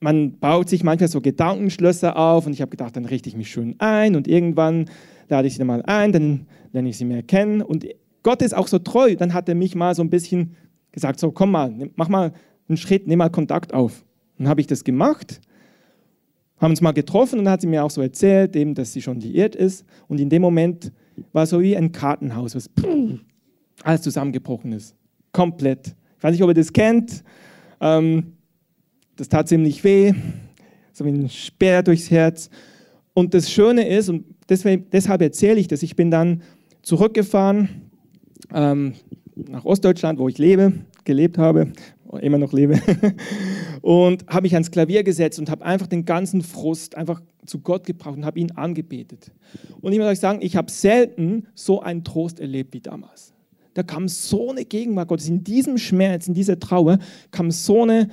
man 0.00 0.38
baut 0.38 0.68
sich 0.68 0.82
manchmal 0.82 1.08
so 1.08 1.20
Gedankenschlösser 1.20 2.16
auf 2.16 2.46
und 2.46 2.52
ich 2.52 2.60
habe 2.60 2.70
gedacht, 2.70 2.96
dann 2.96 3.04
richte 3.04 3.28
ich 3.28 3.36
mich 3.36 3.50
schön 3.50 3.76
ein 3.78 4.16
und 4.16 4.26
irgendwann 4.26 4.90
lade 5.28 5.46
ich 5.46 5.54
sie 5.54 5.64
mal 5.64 5.82
ein, 5.86 6.12
dann 6.12 6.46
lerne 6.72 6.88
ich 6.88 6.98
sie 6.98 7.04
mehr 7.04 7.22
kennen 7.22 7.62
und 7.62 7.86
Gott 8.22 8.42
ist 8.42 8.54
auch 8.54 8.68
so 8.68 8.78
treu, 8.78 9.16
dann 9.16 9.34
hat 9.34 9.48
er 9.48 9.54
mich 9.54 9.74
mal 9.74 9.94
so 9.94 10.02
ein 10.02 10.10
bisschen 10.10 10.56
gesagt, 10.92 11.18
so 11.18 11.32
komm 11.32 11.50
mal, 11.50 11.90
mach 11.96 12.08
mal 12.08 12.32
einen 12.68 12.76
Schritt, 12.76 13.06
nimm 13.06 13.18
mal 13.18 13.30
Kontakt 13.30 13.74
auf. 13.74 14.04
Dann 14.38 14.48
habe 14.48 14.60
ich 14.60 14.66
das 14.66 14.84
gemacht, 14.84 15.40
haben 16.58 16.70
uns 16.70 16.80
mal 16.80 16.92
getroffen 16.92 17.38
und 17.38 17.46
dann 17.46 17.52
hat 17.52 17.60
sie 17.60 17.66
mir 17.66 17.84
auch 17.84 17.90
so 17.90 18.00
erzählt, 18.00 18.54
eben, 18.54 18.74
dass 18.74 18.92
sie 18.92 19.02
schon 19.02 19.20
liiert 19.20 19.56
ist. 19.56 19.84
Und 20.08 20.20
in 20.20 20.28
dem 20.28 20.42
Moment 20.42 20.92
war 21.32 21.46
so 21.46 21.60
wie 21.60 21.76
ein 21.76 21.92
Kartenhaus, 21.92 22.54
was 22.54 22.70
alles 23.82 24.02
zusammengebrochen 24.02 24.72
ist. 24.72 24.94
Komplett. 25.32 25.94
Ich 26.18 26.24
weiß 26.24 26.32
nicht, 26.32 26.42
ob 26.42 26.50
ihr 26.50 26.54
das 26.54 26.72
kennt. 26.72 27.24
Ähm, 27.80 28.34
das 29.16 29.28
tat 29.28 29.48
ziemlich 29.48 29.82
weh, 29.84 30.14
so 30.92 31.04
wie 31.04 31.10
ein 31.10 31.28
Speer 31.28 31.82
durchs 31.82 32.10
Herz. 32.10 32.48
Und 33.12 33.34
das 33.34 33.50
Schöne 33.50 33.86
ist, 33.88 34.08
und 34.08 34.24
deswegen, 34.48 34.86
deshalb 34.90 35.20
erzähle 35.20 35.58
ich 35.58 35.68
das, 35.68 35.82
ich 35.82 35.96
bin 35.96 36.10
dann 36.10 36.42
zurückgefahren 36.82 37.90
ähm, 38.54 38.94
nach 39.36 39.64
Ostdeutschland, 39.64 40.18
wo 40.18 40.28
ich 40.28 40.38
lebe, 40.38 40.72
gelebt 41.04 41.38
habe, 41.38 41.72
immer 42.20 42.38
noch 42.38 42.52
lebe. 42.52 42.80
und 43.82 44.26
habe 44.28 44.42
mich 44.42 44.54
ans 44.54 44.70
Klavier 44.70 45.02
gesetzt 45.02 45.38
und 45.38 45.50
habe 45.50 45.64
einfach 45.64 45.86
den 45.86 46.04
ganzen 46.04 46.42
Frust 46.42 46.96
einfach 46.96 47.22
zu 47.46 47.60
Gott 47.60 47.86
gebracht 47.86 48.16
und 48.16 48.24
habe 48.24 48.38
ihn 48.38 48.52
angebetet. 48.52 49.32
Und 49.80 49.92
ich 49.92 49.98
muss 49.98 50.08
euch 50.08 50.20
sagen, 50.20 50.40
ich 50.42 50.56
habe 50.56 50.70
selten 50.70 51.46
so 51.54 51.80
einen 51.80 52.04
Trost 52.04 52.40
erlebt 52.40 52.74
wie 52.74 52.80
damals. 52.80 53.32
Da 53.74 53.82
kam 53.82 54.08
so 54.08 54.50
eine 54.50 54.64
Gegenwart 54.64 55.08
Gottes. 55.08 55.28
In 55.28 55.44
diesem 55.44 55.78
Schmerz, 55.78 56.28
in 56.28 56.34
dieser 56.34 56.60
Trauer 56.60 56.98
kam 57.30 57.50
so 57.50 57.82
eine, 57.82 58.08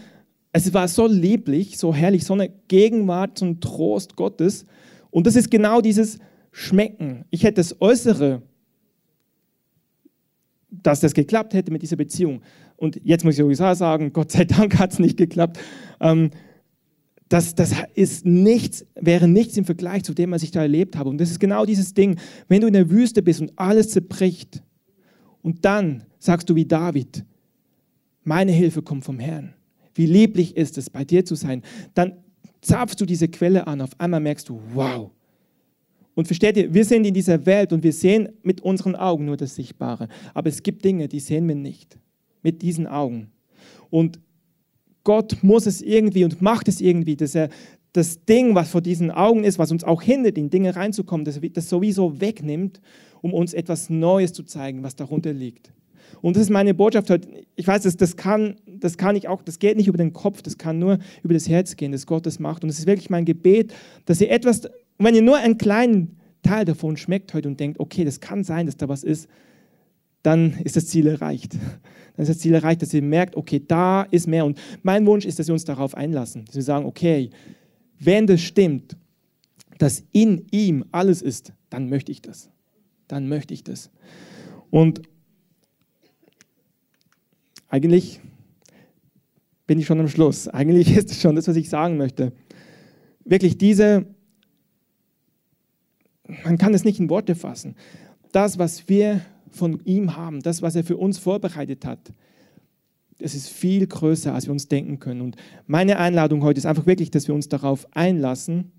es 0.53 0.73
war 0.73 0.88
so 0.88 1.05
lieblich, 1.05 1.77
so 1.77 1.93
herrlich, 1.93 2.23
so 2.23 2.34
eine 2.34 2.49
Gegenwart, 2.69 3.41
ein 3.41 3.60
Trost 3.60 4.15
Gottes. 4.15 4.65
Und 5.12 5.27
das 5.27 5.36
ist 5.36 5.51
genau 5.51 5.82
dieses 5.82 6.19
Schmecken. 6.51 7.25
Ich 7.29 7.43
hätte 7.43 7.55
das 7.55 7.82
Äußere 7.82 8.41
dass 10.71 10.99
das 10.99 11.13
geklappt 11.13 11.53
hätte 11.53 11.71
mit 11.71 11.82
dieser 11.82 11.95
Beziehung. 11.95 12.41
Und 12.75 12.99
jetzt 13.03 13.23
muss 13.23 13.34
ich 13.34 13.39
sowieso 13.39 13.73
sagen, 13.73 14.13
Gott 14.13 14.32
sei 14.32 14.45
Dank 14.45 14.77
hat 14.79 14.93
es 14.93 14.99
nicht 14.99 15.17
geklappt. 15.17 15.60
Ähm, 15.99 16.32
das, 17.27 17.53
das 17.53 17.73
ist 17.93 18.25
nichts, 18.25 18.86
wäre 18.95 19.27
nichts 19.27 19.55
im 19.55 19.65
Vergleich 19.65 20.03
zu 20.03 20.13
dem, 20.13 20.32
was 20.32 20.41
ich 20.41 20.51
da 20.51 20.62
erlebt 20.62 20.95
habe. 20.95 21.10
Und 21.10 21.19
das 21.19 21.29
ist 21.29 21.39
genau 21.39 21.65
dieses 21.65 21.93
Ding, 21.93 22.19
wenn 22.47 22.62
du 22.62 22.67
in 22.67 22.73
der 22.73 22.89
Wüste 22.89 23.21
bist 23.21 23.39
und 23.39 23.51
alles 23.55 23.89
zerbricht 23.89 24.63
und 25.41 25.63
dann 25.63 26.03
sagst 26.17 26.49
du 26.49 26.55
wie 26.55 26.65
David, 26.65 27.23
meine 28.23 28.51
Hilfe 28.51 28.82
kommt 28.82 29.05
vom 29.05 29.19
Herrn. 29.19 29.53
Wie 29.93 30.05
lieblich 30.05 30.58
ist 30.58 30.77
es, 30.77 30.89
bei 30.89 31.03
dir 31.03 31.23
zu 31.23 31.36
sein. 31.36 31.62
Dann 31.93 32.13
zapfst 32.62 32.95
du 32.99 33.05
diese 33.05 33.27
Quelle 33.27 33.67
an, 33.67 33.82
auf 33.82 33.91
einmal 33.99 34.19
merkst 34.19 34.49
du, 34.49 34.60
wow, 34.73 35.12
und 36.19 36.25
versteht 36.25 36.58
ihr, 36.58 36.73
wir 36.73 36.84
sind 36.84 37.05
in 37.05 37.13
dieser 37.13 37.45
Welt 37.45 37.71
und 37.71 37.82
wir 37.82 37.93
sehen 37.93 38.27
mit 38.43 38.60
unseren 38.60 38.93
Augen 38.93 39.23
nur 39.23 39.38
das 39.38 39.55
Sichtbare. 39.55 40.10
Aber 40.34 40.49
es 40.49 40.63
gibt 40.63 40.84
Dinge, 40.84 41.08
die 41.08 41.21
sehen 41.21 41.47
wir 41.47 41.55
nicht 41.55 41.97
mit 42.43 42.62
diesen 42.62 42.88
Augen. 42.88 43.32
Und 43.89 44.19
Gott 45.05 45.38
muss 45.43 45.65
es 45.65 45.82
irgendwie 45.82 46.25
und 46.25 46.41
macht 46.41 46.67
es 46.67 46.82
irgendwie, 46.82 47.15
dass 47.15 47.36
er 47.36 47.47
das 47.93 48.25
Ding, 48.25 48.53
was 48.53 48.69
vor 48.69 48.82
diesen 48.82 49.12
Augen 49.12 49.45
ist, 49.45 49.60
was 49.60 49.71
uns 49.71 49.86
auch 49.86 50.01
hindert, 50.01 50.38
in 50.38 50.49
Dinge 50.49 50.75
reinzukommen, 50.75 51.23
dass 51.23 51.38
er 51.38 51.49
das 51.51 51.69
sowieso 51.69 52.19
wegnimmt, 52.19 52.82
um 53.21 53.34
uns 53.34 53.53
etwas 53.53 53.89
Neues 53.89 54.34
zu 54.34 54.43
zeigen, 54.43 54.84
was 54.84 54.97
darunter 54.97 55.32
liegt. 55.32 55.71
Und 56.21 56.36
das 56.36 56.43
ist 56.43 56.49
meine 56.49 56.73
Botschaft 56.73 57.10
heute. 57.12 57.29
Ich 57.55 57.65
weiß, 57.65 57.84
das, 57.84 57.95
das, 57.95 58.17
kann, 58.17 58.58
das 58.67 58.97
kann 58.97 59.15
ich 59.15 59.29
auch, 59.29 59.41
das 59.41 59.58
geht 59.58 59.77
nicht 59.77 59.88
über 59.88 59.97
den 59.97 60.12
Kopf, 60.12 60.41
das 60.41 60.58
kann 60.58 60.79
nur 60.79 60.99
über 61.23 61.34
das 61.34 61.47
Herz 61.47 61.77
gehen, 61.77 61.93
dass 61.93 62.05
Gott 62.05 62.25
das 62.25 62.39
macht. 62.39 62.65
Und 62.65 62.69
es 62.69 62.79
ist 62.79 62.88
wirklich 62.88 63.10
mein 63.10 63.23
Gebet, 63.23 63.73
dass 64.03 64.19
ihr 64.19 64.29
etwas 64.29 64.67
und 64.99 65.05
wenn 65.05 65.15
ihr 65.15 65.21
nur 65.21 65.38
einen 65.38 65.57
kleinen 65.57 66.17
Teil 66.43 66.65
davon 66.65 66.97
schmeckt 66.97 67.33
heute 67.33 67.47
und 67.47 67.59
denkt, 67.59 67.79
okay, 67.79 68.03
das 68.03 68.19
kann 68.19 68.43
sein, 68.43 68.65
dass 68.65 68.75
da 68.75 68.89
was 68.89 69.03
ist, 69.03 69.29
dann 70.23 70.59
ist 70.65 70.75
das 70.75 70.88
Ziel 70.88 71.07
erreicht. 71.07 71.53
Dann 71.53 72.23
ist 72.23 72.27
das 72.27 72.39
Ziel 72.39 72.53
erreicht, 72.53 72.81
dass 72.81 72.93
ihr 72.93 73.01
merkt, 73.01 73.38
okay, 73.38 73.63
da 73.65 74.03
ist 74.03 74.27
mehr. 74.27 74.45
Und 74.45 74.59
mein 74.83 75.05
Wunsch 75.05 75.25
ist, 75.25 75.39
dass 75.39 75.47
wir 75.47 75.53
uns 75.53 75.63
darauf 75.63 75.95
einlassen, 75.95 76.43
dass 76.43 76.55
wir 76.55 76.63
sagen, 76.63 76.85
okay, 76.85 77.29
wenn 77.97 78.27
das 78.27 78.41
stimmt, 78.41 78.97
dass 79.77 80.03
in 80.12 80.45
ihm 80.51 80.83
alles 80.91 81.21
ist, 81.21 81.53
dann 81.69 81.88
möchte 81.88 82.12
ich 82.12 82.21
das. 82.21 82.49
Dann 83.07 83.29
möchte 83.29 83.53
ich 83.53 83.63
das. 83.63 83.89
Und 84.69 85.01
eigentlich 87.69 88.19
bin 89.65 89.79
ich 89.79 89.85
schon 89.85 90.01
am 90.01 90.09
Schluss. 90.09 90.49
Eigentlich 90.49 90.93
ist 90.97 91.09
es 91.09 91.21
schon 91.21 91.38
das, 91.38 91.47
was 91.47 91.55
ich 91.55 91.69
sagen 91.69 91.95
möchte. 91.95 92.33
Wirklich 93.23 93.57
diese 93.57 94.05
man 96.43 96.57
kann 96.57 96.73
es 96.73 96.83
nicht 96.83 96.99
in 96.99 97.09
Worte 97.09 97.35
fassen. 97.35 97.75
Das, 98.31 98.59
was 98.59 98.87
wir 98.87 99.21
von 99.49 99.79
ihm 99.85 100.15
haben, 100.15 100.41
das, 100.41 100.61
was 100.61 100.75
er 100.75 100.83
für 100.83 100.97
uns 100.97 101.17
vorbereitet 101.17 101.85
hat, 101.85 102.13
das 103.17 103.35
ist 103.35 103.49
viel 103.49 103.85
größer, 103.85 104.33
als 104.33 104.47
wir 104.47 104.51
uns 104.51 104.67
denken 104.67 104.99
können. 104.99 105.21
Und 105.21 105.35
meine 105.67 105.97
Einladung 105.97 106.41
heute 106.41 106.59
ist 106.59 106.65
einfach 106.65 106.85
wirklich, 106.85 107.11
dass 107.11 107.27
wir 107.27 107.35
uns 107.35 107.49
darauf 107.49 107.85
einlassen, 107.91 108.71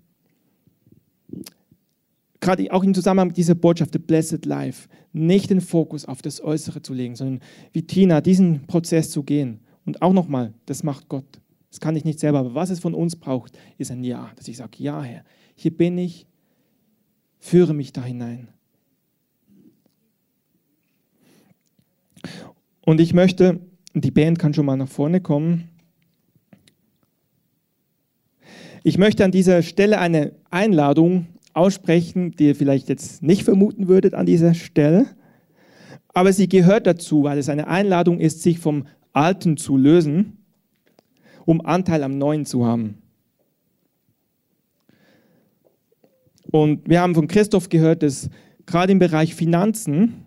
gerade 2.39 2.71
auch 2.73 2.83
im 2.83 2.93
Zusammenhang 2.93 3.27
mit 3.27 3.37
dieser 3.37 3.53
Botschaft, 3.53 3.93
The 3.93 3.99
Blessed 3.99 4.45
Life, 4.45 4.89
nicht 5.13 5.49
den 5.49 5.61
Fokus 5.61 6.05
auf 6.05 6.21
das 6.21 6.41
Äußere 6.41 6.81
zu 6.81 6.93
legen, 6.93 7.15
sondern 7.15 7.39
wie 7.71 7.83
Tina 7.83 8.21
diesen 8.21 8.65
Prozess 8.65 9.11
zu 9.11 9.23
gehen. 9.23 9.59
Und 9.85 10.01
auch 10.01 10.13
nochmal, 10.13 10.53
das 10.65 10.83
macht 10.83 11.07
Gott. 11.07 11.39
Das 11.69 11.79
kann 11.79 11.95
ich 11.95 12.03
nicht 12.03 12.19
selber, 12.19 12.39
aber 12.39 12.55
was 12.55 12.69
es 12.69 12.79
von 12.79 12.93
uns 12.93 13.15
braucht, 13.15 13.57
ist 13.77 13.91
ein 13.91 14.03
Ja, 14.03 14.31
dass 14.35 14.47
ich 14.47 14.57
sage, 14.57 14.71
ja 14.77 15.01
Herr, 15.03 15.23
hier 15.55 15.75
bin 15.75 15.97
ich, 15.97 16.25
Führe 17.41 17.73
mich 17.73 17.91
da 17.91 18.03
hinein. 18.03 18.47
Und 22.85 23.01
ich 23.01 23.13
möchte, 23.13 23.59
die 23.95 24.11
Band 24.11 24.39
kann 24.39 24.53
schon 24.53 24.65
mal 24.65 24.77
nach 24.77 24.87
vorne 24.87 25.21
kommen. 25.21 25.69
Ich 28.83 28.97
möchte 28.97 29.25
an 29.25 29.31
dieser 29.31 29.63
Stelle 29.63 29.99
eine 29.99 30.33
Einladung 30.51 31.27
aussprechen, 31.53 32.31
die 32.31 32.45
ihr 32.45 32.55
vielleicht 32.55 32.89
jetzt 32.89 33.23
nicht 33.23 33.43
vermuten 33.43 33.87
würdet 33.87 34.13
an 34.13 34.27
dieser 34.27 34.53
Stelle. 34.53 35.07
Aber 36.13 36.33
sie 36.33 36.47
gehört 36.47 36.85
dazu, 36.85 37.23
weil 37.23 37.39
es 37.39 37.49
eine 37.49 37.67
Einladung 37.67 38.19
ist, 38.19 38.43
sich 38.43 38.59
vom 38.59 38.85
Alten 39.13 39.57
zu 39.57 39.77
lösen, 39.77 40.37
um 41.45 41.59
Anteil 41.61 42.03
am 42.03 42.17
Neuen 42.17 42.45
zu 42.45 42.65
haben. 42.65 43.00
Und 46.51 46.87
wir 46.87 47.01
haben 47.01 47.15
von 47.15 47.27
Christoph 47.27 47.69
gehört, 47.69 48.03
dass 48.03 48.29
gerade 48.65 48.91
im 48.91 48.99
Bereich 48.99 49.33
Finanzen, 49.33 50.25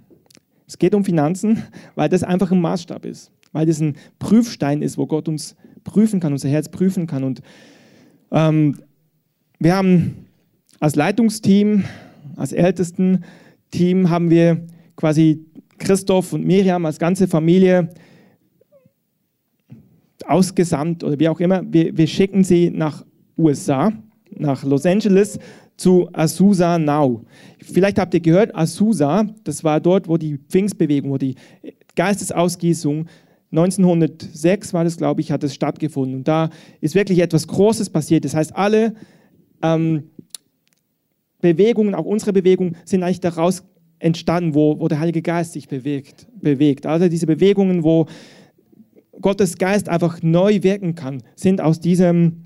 es 0.67 0.79
geht 0.79 0.95
um 0.95 1.05
Finanzen, 1.05 1.63
weil 1.95 2.09
das 2.09 2.23
einfach 2.23 2.51
ein 2.51 2.61
Maßstab 2.61 3.05
ist, 3.05 3.31
weil 3.53 3.67
das 3.67 3.81
ein 3.81 3.97
Prüfstein 4.19 4.83
ist, 4.83 4.99
wo 4.99 5.07
Gott 5.07 5.29
uns 5.29 5.55
prüfen 5.85 6.21
kann, 6.21 6.33
unser 6.33 6.49
Herz 6.49 6.69
prüfen 6.71 7.07
kann. 7.07 7.25
Und 7.25 7.43
ähm, 8.33 8.79
wir 9.59 9.77
haben 9.77 10.27
als 10.81 10.97
Leitungsteam, 10.97 11.85
als 12.37 12.53
ältesten 12.53 13.25
Team, 13.71 14.09
haben 14.09 14.31
wir 14.31 14.67
quasi 14.97 15.45
Christoph 15.79 16.33
und 16.33 16.47
Miriam 16.47 16.87
als 16.87 16.99
ganze 16.99 17.29
Familie 17.29 17.91
ausgesandt 20.27 21.05
oder 21.05 21.19
wie 21.19 21.29
auch 21.29 21.41
immer. 21.41 21.63
Wir, 21.71 21.97
wir 21.97 22.07
schicken 22.07 22.45
sie 22.45 22.71
nach 22.71 23.05
USA, 23.37 23.93
nach 24.31 24.65
Los 24.65 24.87
Angeles 24.87 25.39
zu 25.77 26.09
Azusa 26.13 26.79
Now. 26.79 27.25
Vielleicht 27.59 27.99
habt 27.99 28.15
ihr 28.15 28.21
gehört, 28.21 28.55
Azusa, 28.55 29.27
das 29.45 29.65
war 29.65 29.81
dort, 29.81 30.09
wo 30.09 30.17
die 30.17 30.39
Pfingstbewegung, 30.49 31.11
wo 31.11 31.19
die 31.19 31.35
Geistesausgießung 31.97 33.07
1906 33.57 34.75
war 34.75 34.83
das, 34.83 34.97
glaube 34.97 35.21
ich, 35.21 35.31
hat 35.31 35.45
es 35.45 35.55
stattgefunden. 35.55 36.17
Und 36.17 36.29
da 36.29 36.51
ist 36.81 36.97
wirklich 36.97 37.21
etwas 37.21 37.47
Großes 37.47 37.89
passiert. 37.89 38.25
Das 38.25 38.35
heißt, 38.35 38.57
alle 38.57 38.95
ähm, 39.63 40.11
Bewegungen, 41.41 41.95
auch 41.95 42.05
unsere 42.05 42.33
Bewegungen, 42.33 42.77
sind 42.85 43.05
eigentlich 43.05 43.21
daraus 43.21 43.63
entstanden, 44.01 44.55
wo, 44.55 44.81
wo 44.81 44.89
der 44.89 44.99
Heilige 44.99 45.23
Geist 45.23 45.53
sich 45.53 45.69
bewegt, 45.69 46.27
bewegt. 46.41 46.85
Also 46.85 47.09
diese 47.09 47.27
Bewegungen, 47.27 47.85
wo 47.85 48.07
Gottes 49.21 49.57
Geist 49.57 49.89
einfach 49.89 50.21
neu 50.21 50.63
wirken 50.63 50.97
kann, 50.97 51.23
sind 51.37 51.61
aus 51.61 51.79
diesem 51.79 52.44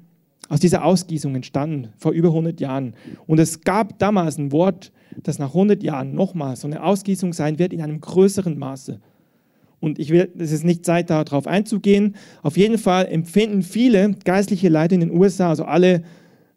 aus 0.48 0.60
dieser 0.60 0.84
Ausgießung 0.84 1.34
entstanden, 1.34 1.88
vor 1.96 2.12
über 2.12 2.28
100 2.28 2.60
Jahren. 2.60 2.94
Und 3.26 3.38
es 3.38 3.60
gab 3.60 3.98
damals 3.98 4.38
ein 4.38 4.52
Wort, 4.52 4.92
das 5.22 5.38
nach 5.38 5.48
100 5.48 5.82
Jahren 5.82 6.14
nochmal 6.14 6.56
so 6.56 6.66
eine 6.66 6.82
Ausgießung 6.82 7.32
sein 7.32 7.58
wird 7.58 7.72
in 7.72 7.82
einem 7.82 8.00
größeren 8.00 8.58
Maße. 8.58 9.00
Und 9.80 9.98
ich 9.98 10.10
will, 10.10 10.30
es 10.38 10.52
ist 10.52 10.64
nicht 10.64 10.84
Zeit, 10.84 11.10
darauf 11.10 11.46
einzugehen. 11.46 12.16
Auf 12.42 12.56
jeden 12.56 12.78
Fall 12.78 13.06
empfinden 13.06 13.62
viele 13.62 14.12
geistliche 14.24 14.68
Leiter 14.68 14.94
in 14.94 15.00
den 15.00 15.10
USA, 15.10 15.50
also 15.50 15.64
alle 15.64 16.02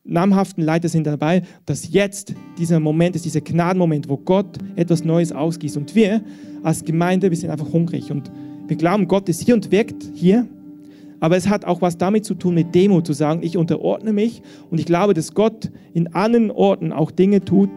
namhaften 0.03 0.63
Leiter 0.63 0.89
sind 0.89 1.05
dabei, 1.05 1.43
dass 1.65 1.91
jetzt 1.91 2.33
dieser 2.57 2.79
Moment 2.79 3.15
ist, 3.15 3.25
dieser 3.25 3.41
Gnadenmoment, 3.41 4.09
wo 4.09 4.17
Gott 4.17 4.57
etwas 4.75 5.03
Neues 5.03 5.31
ausgießt. 5.31 5.77
Und 5.77 5.93
wir 5.93 6.23
als 6.63 6.83
Gemeinde, 6.83 7.29
wir 7.29 7.37
sind 7.37 7.51
einfach 7.51 7.71
hungrig 7.71 8.11
und 8.11 8.31
wir 8.67 8.77
glauben, 8.77 9.07
Gott 9.07 9.29
ist 9.29 9.43
hier 9.43 9.53
und 9.53 9.71
wirkt 9.71 10.09
hier 10.13 10.47
aber 11.21 11.37
es 11.37 11.47
hat 11.47 11.63
auch 11.63 11.81
was 11.81 11.97
damit 11.97 12.25
zu 12.25 12.33
tun, 12.33 12.55
mit 12.55 12.75
Demo 12.75 13.01
zu 13.01 13.13
sagen, 13.13 13.41
ich 13.43 13.55
unterordne 13.55 14.11
mich 14.11 14.41
und 14.69 14.79
ich 14.79 14.85
glaube, 14.85 15.13
dass 15.13 15.33
Gott 15.33 15.71
in 15.93 16.13
anderen 16.13 16.51
Orten 16.51 16.91
auch 16.91 17.11
Dinge 17.11 17.45
tut, 17.45 17.69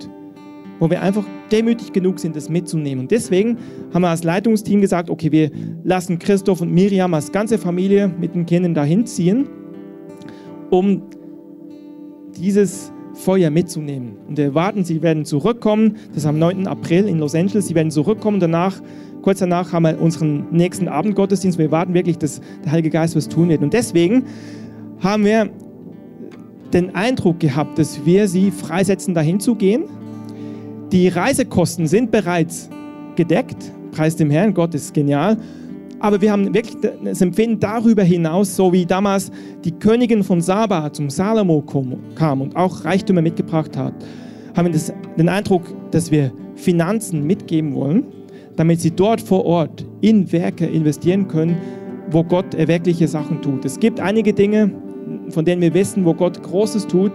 wo 0.81 0.91
wir 0.91 1.03
einfach 1.03 1.25
demütig 1.53 1.93
genug 1.93 2.19
sind, 2.19 2.35
das 2.35 2.49
mitzunehmen. 2.49 3.05
Und 3.05 3.11
deswegen 3.11 3.59
haben 3.93 4.03
wir 4.03 4.09
als 4.09 4.25
Leitungsteam 4.25 4.81
gesagt, 4.81 5.11
okay, 5.11 5.31
wir 5.31 5.51
lassen 5.85 6.19
Christoph 6.19 6.63
und 6.63 6.73
Miriam 6.73 7.13
als 7.13 7.31
ganze 7.31 7.59
Familie 7.59 8.09
mit 8.09 8.35
den 8.35 8.47
Kindern 8.47 8.75
dahin 8.75 9.07
ziehen, 9.07 9.47
um 10.71 11.03
dieses 12.37 12.94
Feuer 13.15 13.51
mitzunehmen. 13.51 14.17
Und 14.29 14.37
wir 14.37 14.47
erwarten, 14.47 14.85
sie 14.85 15.03
werden 15.03 15.25
zurückkommen. 15.25 15.97
Das 16.09 16.19
ist 16.19 16.27
am 16.27 16.39
9. 16.39 16.67
April 16.67 17.09
in 17.09 17.19
Los 17.19 17.35
Angeles. 17.35 17.69
Sie 17.69 17.75
werden 17.75 17.91
zurückkommen. 17.91 18.41
Danach 18.41 18.81
Kurz 19.25 19.39
danach 19.39 19.73
haben 19.73 19.85
wir 19.85 19.99
unseren 20.03 20.49
nächsten 20.51 20.87
Abendgottesdienst. 20.87 21.57
Wir 21.57 21.71
warten 21.71 21.95
wirklich, 21.95 22.19
dass 22.19 22.43
der 22.63 22.73
Heilige 22.73 22.91
Geist 22.91 23.17
was 23.17 23.27
tun 23.27 23.49
wird. 23.49 23.63
Und 23.63 23.73
deswegen 23.73 24.27
haben 25.01 25.25
wir 25.25 25.49
den 26.75 26.95
Eindruck 26.95 27.41
gehabt, 27.41 27.79
dass 27.79 28.05
wir 28.05 28.29
sie 28.29 28.51
freisetzen, 28.51 29.15
dahin 29.15 29.41
zu 29.41 29.55
gehen. 29.55 29.85
Die 30.93 31.09
Reisekosten 31.09 31.87
sind 31.87 32.11
bereits 32.11 32.69
gedeckt. 33.17 33.57
Preis 33.93 34.15
dem 34.15 34.29
Herrn, 34.29 34.53
Gott 34.53 34.75
ist 34.75 34.93
genial. 34.93 35.39
Aber 36.05 36.21
wir 36.21 36.33
haben 36.33 36.53
wirklich 36.53 36.77
das 37.03 37.23
Empfinden 37.23 37.59
darüber 37.61 38.03
hinaus, 38.03 38.55
so 38.55 38.71
wie 38.75 38.85
damals 38.85 39.33
die 39.65 39.71
Königin 39.73 40.23
von 40.23 40.43
Saba 40.43 40.93
zum 40.93 41.09
Salomo 41.09 41.65
kam 42.15 42.43
und 42.43 42.55
auch 42.57 42.85
Reichtümer 42.85 43.23
mitgebracht 43.23 43.75
hat, 43.75 43.95
haben 44.55 44.71
wir 44.71 44.79
den 45.17 45.31
Eindruck, 45.31 45.63
dass 45.93 46.11
wir 46.11 46.31
Finanzen 46.57 47.27
mitgeben 47.27 47.75
wollen, 47.75 48.05
damit 48.55 48.83
sie 48.83 48.91
dort 48.91 49.19
vor 49.19 49.47
Ort 49.47 49.87
in 50.03 50.31
Werke 50.31 50.67
investieren 50.67 51.27
können, 51.27 51.57
wo 52.11 52.23
Gott 52.23 52.55
wirkliche 52.55 53.09
Sachen 53.09 53.41
tut. 53.41 53.65
Es 53.65 53.81
gibt 53.81 53.99
einige 53.99 54.35
Dinge, 54.35 54.73
von 55.31 55.47
denen 55.47 55.63
wir 55.63 55.73
wissen, 55.73 56.05
wo 56.05 56.13
Gott 56.13 56.43
Großes 56.43 56.87
tut 56.87 57.13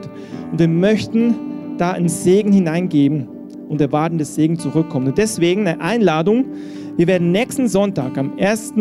und 0.51 0.57
wir 0.57 0.67
möchten 0.67 1.35
da 1.77 1.91
einen 1.91 2.09
Segen 2.09 2.51
hineingeben 2.51 3.27
und 3.67 3.79
erwarten, 3.81 4.17
dass 4.17 4.33
Segen 4.33 4.57
zurückkommt. 4.57 5.09
Und 5.09 5.17
deswegen 5.19 5.67
eine 5.67 5.79
Einladung, 5.79 6.45
wir 6.99 7.07
werden 7.07 7.31
nächsten 7.31 7.69
Sonntag, 7.69 8.17
am 8.17 8.33
1. 8.37 8.73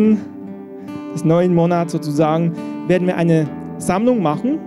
des 1.13 1.23
neuen 1.23 1.55
Monats 1.55 1.93
sozusagen, 1.93 2.51
werden 2.89 3.07
wir 3.07 3.15
eine 3.15 3.47
Sammlung 3.77 4.21
machen 4.21 4.59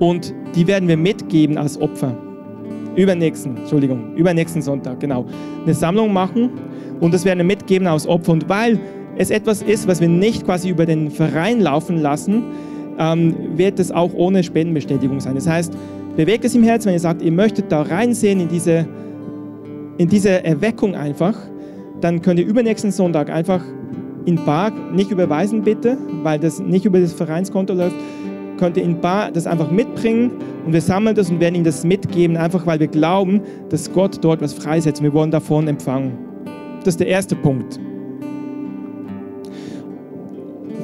und 0.00 0.34
die 0.56 0.66
werden 0.66 0.88
wir 0.88 0.96
mitgeben 0.96 1.56
als 1.56 1.80
Opfer. 1.80 2.12
Übernächsten, 2.96 3.58
Entschuldigung, 3.58 4.16
übernächsten 4.16 4.62
Sonntag, 4.62 4.98
genau. 4.98 5.26
Eine 5.62 5.74
Sammlung 5.74 6.12
machen 6.12 6.50
und 6.98 7.14
das 7.14 7.24
werden 7.24 7.38
wir 7.38 7.44
mitgeben 7.44 7.86
als 7.86 8.04
Opfer. 8.04 8.32
Und 8.32 8.48
weil 8.48 8.80
es 9.16 9.30
etwas 9.30 9.62
ist, 9.62 9.86
was 9.86 10.00
wir 10.00 10.08
nicht 10.08 10.44
quasi 10.44 10.70
über 10.70 10.86
den 10.86 11.12
Verein 11.12 11.60
laufen 11.60 11.98
lassen, 11.98 12.42
ähm, 12.98 13.36
wird 13.54 13.78
es 13.78 13.92
auch 13.92 14.12
ohne 14.14 14.42
Spendenbestätigung 14.42 15.20
sein. 15.20 15.36
Das 15.36 15.46
heißt, 15.46 15.72
bewegt 16.16 16.44
es 16.44 16.56
im 16.56 16.64
Herzen, 16.64 16.86
wenn 16.86 16.94
ihr 16.94 16.98
sagt, 16.98 17.22
ihr 17.22 17.30
möchtet 17.30 17.70
da 17.70 17.82
reinsehen 17.82 18.40
in 18.40 18.48
diese, 18.48 18.88
in 19.98 20.08
diese 20.08 20.44
Erweckung 20.44 20.96
einfach, 20.96 21.36
dann 22.00 22.22
könnt 22.22 22.38
ihr 22.38 22.46
übernächsten 22.46 22.90
Sonntag 22.90 23.30
einfach 23.30 23.62
in 24.24 24.36
Bar, 24.44 24.72
nicht 24.92 25.10
überweisen 25.10 25.62
bitte, 25.62 25.96
weil 26.22 26.38
das 26.38 26.60
nicht 26.60 26.84
über 26.84 27.00
das 27.00 27.12
Vereinskonto 27.12 27.74
läuft, 27.74 27.96
könnt 28.58 28.76
ihr 28.76 28.82
in 28.82 29.00
Bar 29.00 29.30
das 29.32 29.46
einfach 29.46 29.70
mitbringen 29.70 30.32
und 30.66 30.72
wir 30.72 30.80
sammeln 30.80 31.14
das 31.16 31.30
und 31.30 31.40
werden 31.40 31.54
ihnen 31.54 31.64
das 31.64 31.84
mitgeben, 31.84 32.36
einfach 32.36 32.66
weil 32.66 32.80
wir 32.80 32.88
glauben, 32.88 33.40
dass 33.70 33.92
Gott 33.92 34.18
dort 34.22 34.42
was 34.42 34.52
freisetzt. 34.52 35.02
Wir 35.02 35.12
wollen 35.12 35.30
davon 35.30 35.66
empfangen. 35.68 36.12
Das 36.80 36.94
ist 36.94 37.00
der 37.00 37.08
erste 37.08 37.36
Punkt. 37.36 37.80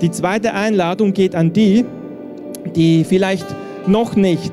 Die 0.01 0.11
zweite 0.11 0.55
Einladung 0.55 1.13
geht 1.13 1.35
an 1.35 1.53
die, 1.53 1.85
die 2.75 3.05
vielleicht 3.05 3.47
noch 3.87 4.17
nicht 4.17 4.53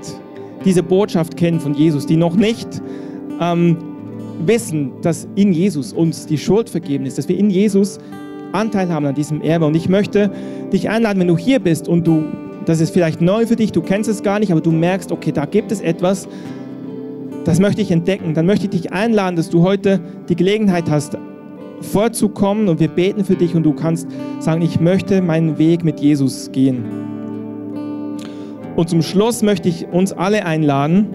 diese 0.65 0.84
Botschaft 0.84 1.38
kennen 1.38 1.60
von 1.60 1.74
Jesus, 1.74 2.06
die 2.06 2.17
noch 2.17 2.36
nicht 2.36 2.67
ähm, 3.39 3.78
wissen, 4.47 4.91
dass 5.01 5.27
in 5.36 5.54
Jesus 5.54 5.93
uns 5.93 6.25
die 6.25 6.38
Schuld 6.38 6.69
vergeben 6.69 7.06
ist, 7.06 7.17
dass 7.17 7.27
wir 7.27 7.38
in 7.38 7.49
Jesus 7.49 7.99
Anteil 8.51 8.89
haben 8.89 9.06
an 9.06 9.15
diesem 9.15 9.41
Erbe. 9.41 9.65
Und 9.65 9.75
ich 9.75 9.89
möchte 9.89 10.32
dich 10.71 10.89
einladen, 10.89 11.19
wenn 11.19 11.27
du 11.27 11.38
hier 11.38 11.60
bist 11.60 11.88
und 11.88 12.06
du, 12.06 12.23
das 12.65 12.82
ist 12.82 12.91
vielleicht 12.91 13.21
neu 13.21 13.45
für 13.45 13.56
dich, 13.56 13.71
du 13.71 13.82
kennst 13.82 14.10
es 14.10 14.23
gar 14.23 14.39
nicht, 14.39 14.51
aber 14.51 14.62
du 14.62 14.71
merkst, 14.71 15.12
okay, 15.12 15.32
da 15.32 15.45
gibt 15.45 15.71
es 15.71 15.82
etwas, 15.82 16.27
das 17.45 17.60
möchte 17.60 17.82
ich 17.82 17.91
entdecken. 17.91 18.34
Dann 18.34 18.45
möchte 18.45 18.65
ich 18.65 18.71
dich 18.71 18.93
einladen, 18.93 19.36
dass 19.36 19.49
du 19.49 19.63
heute 19.63 19.99
die 20.30 20.36
Gelegenheit 20.36 20.89
hast, 20.89 21.17
vorzukommen 21.82 22.69
und 22.69 22.80
wir 22.80 22.89
beten 22.89 23.25
für 23.25 23.36
dich 23.36 23.56
und 23.56 23.63
du 23.63 23.73
kannst 23.73 24.08
sagen, 24.39 24.62
ich 24.62 24.80
möchte 24.80 25.21
meinen 25.21 25.58
Weg 25.58 25.84
mit 25.84 25.99
Jesus 25.99 26.51
gehen. 26.51 26.86
Und 28.75 28.89
zum 28.89 29.01
Schluss 29.01 29.41
möchte 29.41 29.67
ich 29.67 29.88
uns 29.88 30.13
alle 30.13 30.45
einladen, 30.45 31.08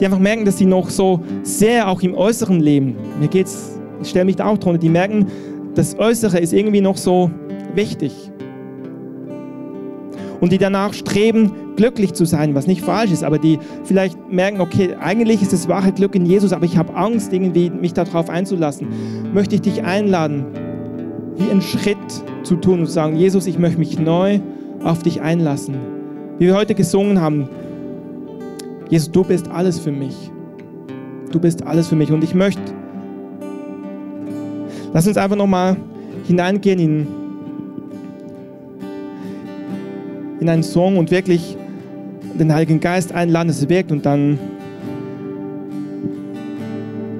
die 0.00 0.04
einfach 0.04 0.18
merken, 0.18 0.44
dass 0.44 0.58
sie 0.58 0.66
noch 0.66 0.90
so 0.90 1.20
sehr 1.42 1.88
auch 1.88 2.02
im 2.02 2.14
Äußeren 2.14 2.60
leben. 2.60 2.96
Mir 3.20 3.28
geht's, 3.28 3.78
ich 4.02 4.10
stelle 4.10 4.24
mich 4.24 4.36
da 4.36 4.46
auch 4.46 4.58
drunter, 4.58 4.78
die 4.78 4.88
merken, 4.88 5.26
das 5.74 5.98
Äußere 5.98 6.38
ist 6.38 6.52
irgendwie 6.52 6.80
noch 6.80 6.96
so 6.96 7.30
wichtig. 7.74 8.12
Und 10.40 10.52
die 10.52 10.58
danach 10.58 10.94
streben, 10.94 11.52
glücklich 11.76 12.12
zu 12.12 12.24
sein, 12.24 12.54
was 12.54 12.66
nicht 12.66 12.82
falsch 12.82 13.10
ist, 13.10 13.24
aber 13.24 13.38
die 13.38 13.58
vielleicht 13.84 14.16
merken, 14.30 14.60
okay, 14.60 14.94
eigentlich 15.00 15.42
ist 15.42 15.52
das 15.52 15.68
wahre 15.68 15.92
Glück 15.92 16.14
in 16.14 16.26
Jesus, 16.26 16.52
aber 16.52 16.64
ich 16.64 16.76
habe 16.76 16.94
Angst, 16.94 17.32
irgendwie 17.32 17.70
mich 17.70 17.92
darauf 17.92 18.30
einzulassen, 18.30 18.88
möchte 19.32 19.56
ich 19.56 19.62
dich 19.62 19.82
einladen, 19.82 20.46
wie 21.36 21.50
einen 21.50 21.62
Schritt 21.62 21.96
zu 22.42 22.56
tun 22.56 22.80
und 22.80 22.86
zu 22.86 22.92
sagen, 22.92 23.16
Jesus, 23.16 23.46
ich 23.46 23.58
möchte 23.58 23.78
mich 23.78 23.98
neu 23.98 24.40
auf 24.82 25.02
dich 25.02 25.20
einlassen. 25.20 25.76
Wie 26.38 26.46
wir 26.46 26.56
heute 26.56 26.74
gesungen 26.74 27.20
haben, 27.20 27.48
Jesus, 28.88 29.10
du 29.10 29.22
bist 29.22 29.48
alles 29.48 29.78
für 29.78 29.92
mich. 29.92 30.30
Du 31.30 31.38
bist 31.38 31.62
alles 31.66 31.88
für 31.88 31.96
mich. 31.96 32.10
Und 32.10 32.24
ich 32.24 32.34
möchte, 32.34 32.62
lass 34.94 35.06
uns 35.06 35.16
einfach 35.16 35.36
nochmal 35.36 35.76
hineingehen 36.26 36.78
in, 36.78 37.06
in 40.40 40.48
einen 40.48 40.62
Song 40.62 40.96
und 40.96 41.10
wirklich 41.10 41.56
den 42.38 42.52
Heiligen 42.52 42.80
Geist 42.80 43.12
einladen, 43.12 43.48
dass 43.48 43.58
es 43.58 43.68
wirkt 43.68 43.92
und 43.92 44.06
dann 44.06 44.38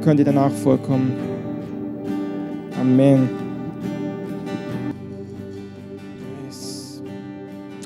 könnt 0.03 0.21
ihr 0.21 0.25
danach 0.25 0.53
vollkommen. 0.53 1.13
Amen. 2.81 3.29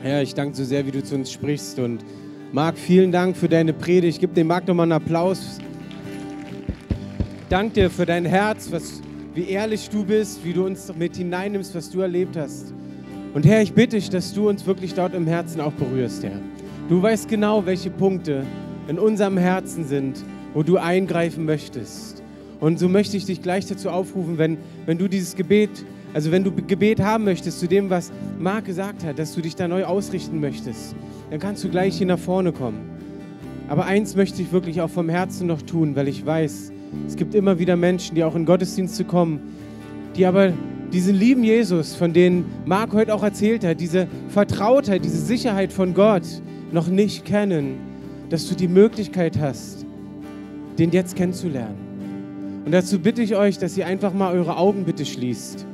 Herr, 0.02 0.22
ich 0.22 0.34
danke 0.34 0.56
so 0.56 0.64
sehr, 0.64 0.84
wie 0.86 0.90
du 0.90 1.02
zu 1.02 1.14
uns 1.14 1.32
sprichst 1.32 1.78
und 1.78 2.04
Marc, 2.54 2.76
vielen 2.76 3.10
Dank 3.10 3.34
für 3.34 3.48
deine 3.48 3.72
Predigt. 3.72 4.16
Ich 4.16 4.20
gebe 4.20 4.34
dem 4.34 4.48
Marc 4.48 4.68
nochmal 4.68 4.84
einen 4.84 4.92
Applaus. 4.92 5.56
Danke 7.48 7.72
dir 7.72 7.90
für 7.90 8.04
dein 8.04 8.26
Herz, 8.26 8.70
was, 8.70 9.00
wie 9.34 9.48
ehrlich 9.48 9.88
du 9.88 10.04
bist, 10.04 10.44
wie 10.44 10.52
du 10.52 10.66
uns 10.66 10.92
mit 10.94 11.16
hineinnimmst, 11.16 11.74
was 11.74 11.88
du 11.88 12.02
erlebt 12.02 12.36
hast. 12.36 12.74
Und 13.32 13.46
Herr, 13.46 13.62
ich 13.62 13.72
bitte 13.72 13.96
dich, 13.96 14.10
dass 14.10 14.34
du 14.34 14.50
uns 14.50 14.66
wirklich 14.66 14.92
dort 14.92 15.14
im 15.14 15.26
Herzen 15.26 15.62
auch 15.62 15.72
berührst, 15.72 16.24
Herr. 16.24 16.38
Du 16.90 17.00
weißt 17.00 17.26
genau, 17.26 17.64
welche 17.64 17.88
Punkte 17.88 18.44
in 18.86 18.98
unserem 18.98 19.38
Herzen 19.38 19.86
sind, 19.86 20.22
wo 20.52 20.62
du 20.62 20.76
eingreifen 20.76 21.46
möchtest. 21.46 22.22
Und 22.60 22.78
so 22.78 22.86
möchte 22.86 23.16
ich 23.16 23.24
dich 23.24 23.40
gleich 23.40 23.64
dazu 23.64 23.88
aufrufen, 23.88 24.36
wenn, 24.36 24.58
wenn 24.84 24.98
du 24.98 25.08
dieses 25.08 25.36
Gebet, 25.36 25.70
also 26.14 26.30
wenn 26.30 26.44
du 26.44 26.52
Gebet 26.52 27.00
haben 27.00 27.24
möchtest 27.24 27.60
zu 27.60 27.66
dem, 27.66 27.88
was 27.88 28.12
Marc 28.38 28.66
gesagt 28.66 29.04
hat, 29.04 29.18
dass 29.18 29.34
du 29.34 29.40
dich 29.40 29.56
da 29.56 29.66
neu 29.66 29.84
ausrichten 29.84 30.40
möchtest, 30.40 30.94
dann 31.30 31.38
kannst 31.38 31.64
du 31.64 31.68
gleich 31.68 31.96
hier 31.96 32.06
nach 32.06 32.18
vorne 32.18 32.52
kommen. 32.52 32.90
Aber 33.68 33.86
eins 33.86 34.16
möchte 34.16 34.42
ich 34.42 34.52
wirklich 34.52 34.82
auch 34.82 34.90
vom 34.90 35.08
Herzen 35.08 35.46
noch 35.46 35.62
tun, 35.62 35.96
weil 35.96 36.08
ich 36.08 36.26
weiß, 36.26 36.72
es 37.06 37.16
gibt 37.16 37.34
immer 37.34 37.58
wieder 37.58 37.76
Menschen, 37.76 38.14
die 38.14 38.24
auch 38.24 38.34
in 38.34 38.44
Gottesdienste 38.44 39.04
kommen, 39.04 39.40
die 40.14 40.26
aber 40.26 40.52
diesen 40.92 41.14
lieben 41.14 41.42
Jesus, 41.42 41.94
von 41.94 42.12
dem 42.12 42.44
Marc 42.66 42.92
heute 42.92 43.14
auch 43.14 43.22
erzählt 43.22 43.64
hat, 43.64 43.80
diese 43.80 44.08
Vertrautheit, 44.28 45.04
diese 45.04 45.16
Sicherheit 45.16 45.72
von 45.72 45.94
Gott 45.94 46.24
noch 46.70 46.88
nicht 46.88 47.24
kennen, 47.24 47.78
dass 48.28 48.46
du 48.46 48.54
die 48.54 48.68
Möglichkeit 48.68 49.38
hast, 49.40 49.86
den 50.78 50.90
jetzt 50.90 51.16
kennenzulernen. 51.16 52.62
Und 52.66 52.72
dazu 52.72 52.98
bitte 52.98 53.22
ich 53.22 53.34
euch, 53.36 53.58
dass 53.58 53.76
ihr 53.78 53.86
einfach 53.86 54.12
mal 54.12 54.34
eure 54.34 54.58
Augen 54.58 54.84
bitte 54.84 55.06
schließt. 55.06 55.66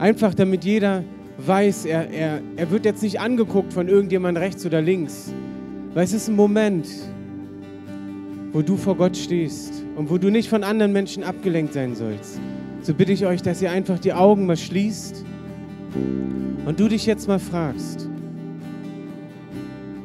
Einfach 0.00 0.32
damit 0.32 0.64
jeder 0.64 1.04
weiß, 1.36 1.84
er, 1.84 2.08
er, 2.08 2.40
er 2.56 2.70
wird 2.70 2.86
jetzt 2.86 3.02
nicht 3.02 3.20
angeguckt 3.20 3.74
von 3.74 3.86
irgendjemand 3.86 4.38
rechts 4.38 4.64
oder 4.64 4.80
links. 4.80 5.30
Weil 5.92 6.04
es 6.04 6.14
ist 6.14 6.26
ein 6.26 6.36
Moment, 6.36 6.88
wo 8.50 8.62
du 8.62 8.78
vor 8.78 8.96
Gott 8.96 9.14
stehst 9.14 9.84
und 9.96 10.08
wo 10.08 10.16
du 10.16 10.30
nicht 10.30 10.48
von 10.48 10.64
anderen 10.64 10.94
Menschen 10.94 11.22
abgelenkt 11.22 11.74
sein 11.74 11.94
sollst. 11.94 12.40
So 12.80 12.94
bitte 12.94 13.12
ich 13.12 13.26
euch, 13.26 13.42
dass 13.42 13.60
ihr 13.60 13.70
einfach 13.70 13.98
die 13.98 14.14
Augen 14.14 14.46
mal 14.46 14.56
schließt 14.56 15.22
und 16.64 16.80
du 16.80 16.88
dich 16.88 17.04
jetzt 17.04 17.28
mal 17.28 17.38
fragst, 17.38 18.08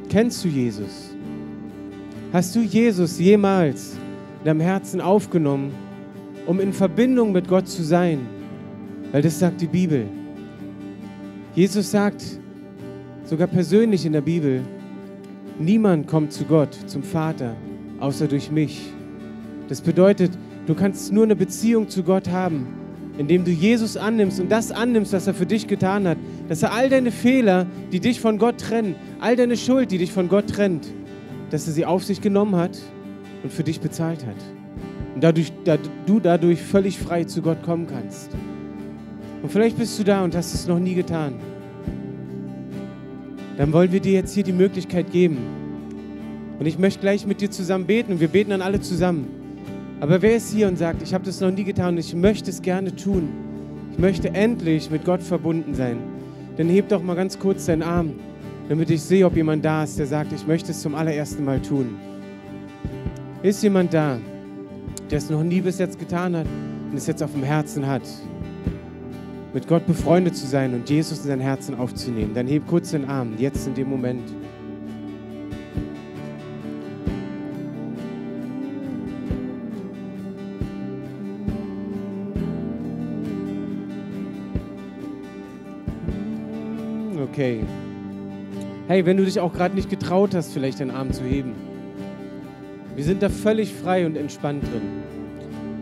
kennst 0.10 0.44
du 0.44 0.50
Jesus? 0.50 1.16
Hast 2.34 2.54
du 2.54 2.60
Jesus 2.60 3.18
jemals 3.18 3.94
in 4.40 4.46
deinem 4.46 4.60
Herzen 4.60 5.00
aufgenommen, 5.00 5.74
um 6.46 6.60
in 6.60 6.74
Verbindung 6.74 7.32
mit 7.32 7.48
Gott 7.48 7.70
zu 7.70 7.82
sein? 7.82 8.35
Weil 9.16 9.22
das 9.22 9.40
sagt 9.40 9.62
die 9.62 9.68
Bibel. 9.68 10.08
Jesus 11.56 11.90
sagt 11.90 12.22
sogar 13.24 13.48
persönlich 13.48 14.06
in 14.06 14.12
der 14.12 14.20
Bibel, 14.20 14.62
niemand 15.58 16.06
kommt 16.06 16.34
zu 16.34 16.44
Gott, 16.44 16.78
zum 16.88 17.02
Vater, 17.02 17.56
außer 18.02 18.28
durch 18.28 18.52
mich. 18.52 18.92
Das 19.70 19.80
bedeutet, 19.80 20.32
du 20.66 20.76
kannst 20.76 21.14
nur 21.14 21.24
eine 21.24 21.38
Beziehung 21.38 21.88
zu 21.88 22.04
Gott 22.04 22.28
haben, 22.30 22.68
indem 23.18 23.46
du 23.46 23.52
Jesus 23.52 23.96
annimmst 23.96 24.42
und 24.42 24.52
das 24.52 24.70
annimmst, 24.74 25.14
was 25.14 25.28
er 25.28 25.34
für 25.34 25.46
dich 25.46 25.66
getan 25.66 26.10
hat. 26.10 26.18
Dass 26.50 26.62
er 26.62 26.74
all 26.74 26.90
deine 26.90 27.12
Fehler, 27.12 27.68
die 27.94 28.02
dich 28.02 28.20
von 28.20 28.38
Gott 28.38 28.58
trennen, 28.58 28.96
all 29.22 29.38
deine 29.38 29.56
Schuld, 29.56 29.92
die 29.92 29.98
dich 29.98 30.12
von 30.12 30.28
Gott 30.28 30.50
trennt, 30.50 30.88
dass 31.52 31.68
er 31.68 31.72
sie 31.72 31.86
auf 31.86 32.04
sich 32.04 32.20
genommen 32.20 32.58
hat 32.58 32.78
und 33.44 33.54
für 33.54 33.64
dich 33.64 33.80
bezahlt 33.80 34.26
hat. 34.26 34.36
Und 35.14 35.24
dadurch, 35.24 35.54
da, 35.64 35.78
du 36.06 36.20
dadurch 36.20 36.62
völlig 36.62 37.00
frei 37.00 37.24
zu 37.24 37.42
Gott 37.42 37.64
kommen 37.64 37.88
kannst. 37.88 38.32
Und 39.46 39.52
vielleicht 39.52 39.78
bist 39.78 40.00
du 40.00 40.04
da 40.04 40.24
und 40.24 40.36
hast 40.36 40.56
es 40.56 40.66
noch 40.66 40.80
nie 40.80 40.96
getan. 40.96 41.36
Dann 43.58 43.72
wollen 43.72 43.92
wir 43.92 44.00
dir 44.00 44.14
jetzt 44.14 44.34
hier 44.34 44.44
die 44.44 44.52
Möglichkeit 44.52 45.12
geben. 45.12 45.38
Und 46.58 46.66
ich 46.66 46.80
möchte 46.80 47.02
gleich 47.02 47.28
mit 47.28 47.42
dir 47.42 47.52
zusammen 47.52 47.86
beten 47.86 48.14
und 48.14 48.20
wir 48.20 48.28
beten 48.28 48.50
dann 48.50 48.64
alle 48.64 48.82
zusammen. 48.82 49.28
Aber 50.00 50.24
wer 50.24 50.36
ist 50.36 50.52
hier 50.52 50.68
und 50.68 50.80
sagt, 50.80 51.04
ich 51.04 51.14
habe 51.14 51.24
das 51.24 51.40
noch 51.42 51.52
nie 51.52 51.64
getan 51.64 51.94
und 51.94 52.00
ich 52.00 52.16
möchte 52.16 52.50
es 52.50 52.64
gerne 52.64 52.96
tun? 52.96 53.30
ich 53.92 54.00
möchte 54.00 54.34
endlich 54.34 54.90
mit 54.90 55.06
Gott 55.06 55.22
verbunden 55.22 55.76
sein, 55.76 56.00
dann 56.58 56.68
heb 56.68 56.90
doch 56.90 57.04
mal 57.04 57.16
ganz 57.16 57.38
kurz 57.38 57.68
deinen 57.68 57.84
Arm, 57.84 58.14
damit 58.68 58.90
ich 58.90 59.04
sehe, 59.04 59.28
ob 59.28 59.36
jemand 59.36 59.64
da 59.64 59.84
ist, 59.84 60.00
der 60.00 60.08
sagt, 60.08 60.34
ich 60.34 60.48
möchte 60.48 60.72
es 60.72 60.82
zum 60.82 60.96
allerersten 60.96 61.46
Mal 61.46 61.62
tun. 61.62 61.96
Ist 63.44 63.62
jemand 63.62 63.94
da, 63.94 64.18
der 65.12 65.20
es 65.20 65.30
noch 65.30 65.44
nie 65.44 65.62
bis 65.62 65.78
jetzt 65.78 66.00
getan 66.00 66.36
hat 66.36 66.48
und 66.90 66.98
es 66.98 67.06
jetzt 67.06 67.22
auf 67.22 67.32
dem 67.32 67.44
Herzen 67.44 67.86
hat, 67.86 68.02
mit 69.56 69.70
Gott 69.70 69.88
befreundet 69.88 70.36
zu 70.36 70.46
sein 70.46 70.74
und 70.74 70.90
Jesus 70.90 71.20
in 71.20 71.28
sein 71.28 71.40
Herzen 71.40 71.76
aufzunehmen? 71.76 72.34
Dann 72.34 72.46
heb 72.46 72.68
kurz 72.68 72.92
den 72.92 73.06
Arm, 73.06 73.36
jetzt 73.38 73.66
in 73.66 73.74
dem 73.74 73.90
Moment. 73.90 74.22
Okay. 87.30 87.62
Hey, 88.90 89.06
wenn 89.06 89.16
du 89.16 89.24
dich 89.24 89.40
auch 89.40 89.54
gerade 89.54 89.74
nicht 89.74 89.90
getraut 89.90 90.36
hast, 90.36 90.52
vielleicht 90.52 90.82
den 90.82 90.92
Arm 90.92 91.14
zu 91.14 91.24
heben. 91.24 91.54
Wir 92.94 93.06
sind 93.06 93.24
da 93.24 93.30
völlig 93.30 93.74
frei 93.74 94.06
und 94.06 94.18
entspannt 94.18 94.64
drin. 94.64 94.82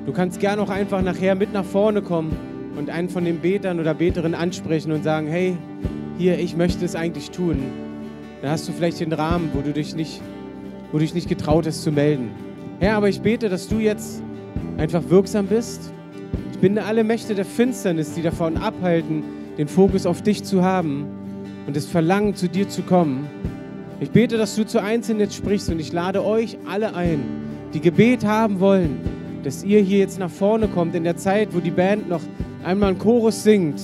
Du 0.06 0.14
kannst 0.14 0.40
gerne 0.40 0.62
auch 0.62 0.70
einfach 0.70 1.02
nachher 1.02 1.34
mit 1.34 1.54
nach 1.54 1.66
vorne 1.66 2.04
kommen 2.04 2.53
und 2.84 2.90
einen 2.90 3.08
von 3.08 3.24
den 3.24 3.40
Betern 3.40 3.80
oder 3.80 3.94
Beterinnen 3.94 4.36
ansprechen 4.36 4.92
und 4.92 5.06
sagen, 5.06 5.28
hey, 5.28 5.56
hier, 6.18 6.38
ich 6.38 6.58
möchte 6.58 6.84
es 6.84 6.98
eigentlich 6.98 7.32
tun. 7.32 7.64
Dann 8.42 8.52
hast 8.52 8.68
du 8.68 8.74
vielleicht 8.74 9.00
den 9.00 9.14
Rahmen, 9.14 9.52
wo 9.54 9.62
du 9.62 9.72
dich 9.72 9.96
nicht, 9.96 10.22
wo 10.92 10.98
du 10.98 11.06
dich 11.06 11.14
nicht 11.14 11.30
getraut 11.30 11.66
hast 11.66 11.82
zu 11.82 11.94
melden. 11.94 12.32
Herr, 12.82 12.98
aber 12.98 13.08
ich 13.08 13.22
bete, 13.22 13.48
dass 13.48 13.70
du 13.70 13.80
jetzt 13.80 14.22
einfach 14.78 15.02
wirksam 15.08 15.48
bist. 15.48 15.94
Ich 16.52 16.60
binde 16.60 16.84
alle 16.84 17.06
Mächte 17.06 17.36
der 17.36 17.46
Finsternis, 17.46 18.16
die 18.16 18.22
davon 18.22 18.58
abhalten, 18.58 19.24
den 19.58 19.70
Fokus 19.70 20.06
auf 20.06 20.22
dich 20.22 20.44
zu 20.44 20.62
haben 20.62 21.06
und 21.66 21.78
das 21.78 21.86
Verlangen, 21.86 22.36
zu 22.36 22.50
dir 22.50 22.68
zu 22.68 22.82
kommen. 22.82 23.30
Ich 24.02 24.12
bete, 24.12 24.38
dass 24.38 24.58
du 24.58 24.66
zu 24.66 24.82
Einzelnen 24.82 25.22
jetzt 25.22 25.36
sprichst 25.36 25.70
und 25.70 25.80
ich 25.80 25.94
lade 25.94 26.26
euch 26.26 26.58
alle 26.70 26.96
ein, 26.96 27.22
die 27.74 27.80
Gebet 27.80 28.26
haben 28.26 28.60
wollen, 28.60 29.00
dass 29.44 29.64
ihr 29.64 29.82
hier 29.82 30.00
jetzt 30.00 30.20
nach 30.20 30.30
vorne 30.30 30.68
kommt 30.68 30.96
in 30.96 31.04
der 31.04 31.18
Zeit, 31.18 31.50
wo 31.54 31.60
die 31.60 31.72
Band 31.72 32.10
noch 32.10 32.22
einmal 32.64 32.90
einen 32.90 33.00
Chorus 33.00 33.44
singt. 33.44 33.82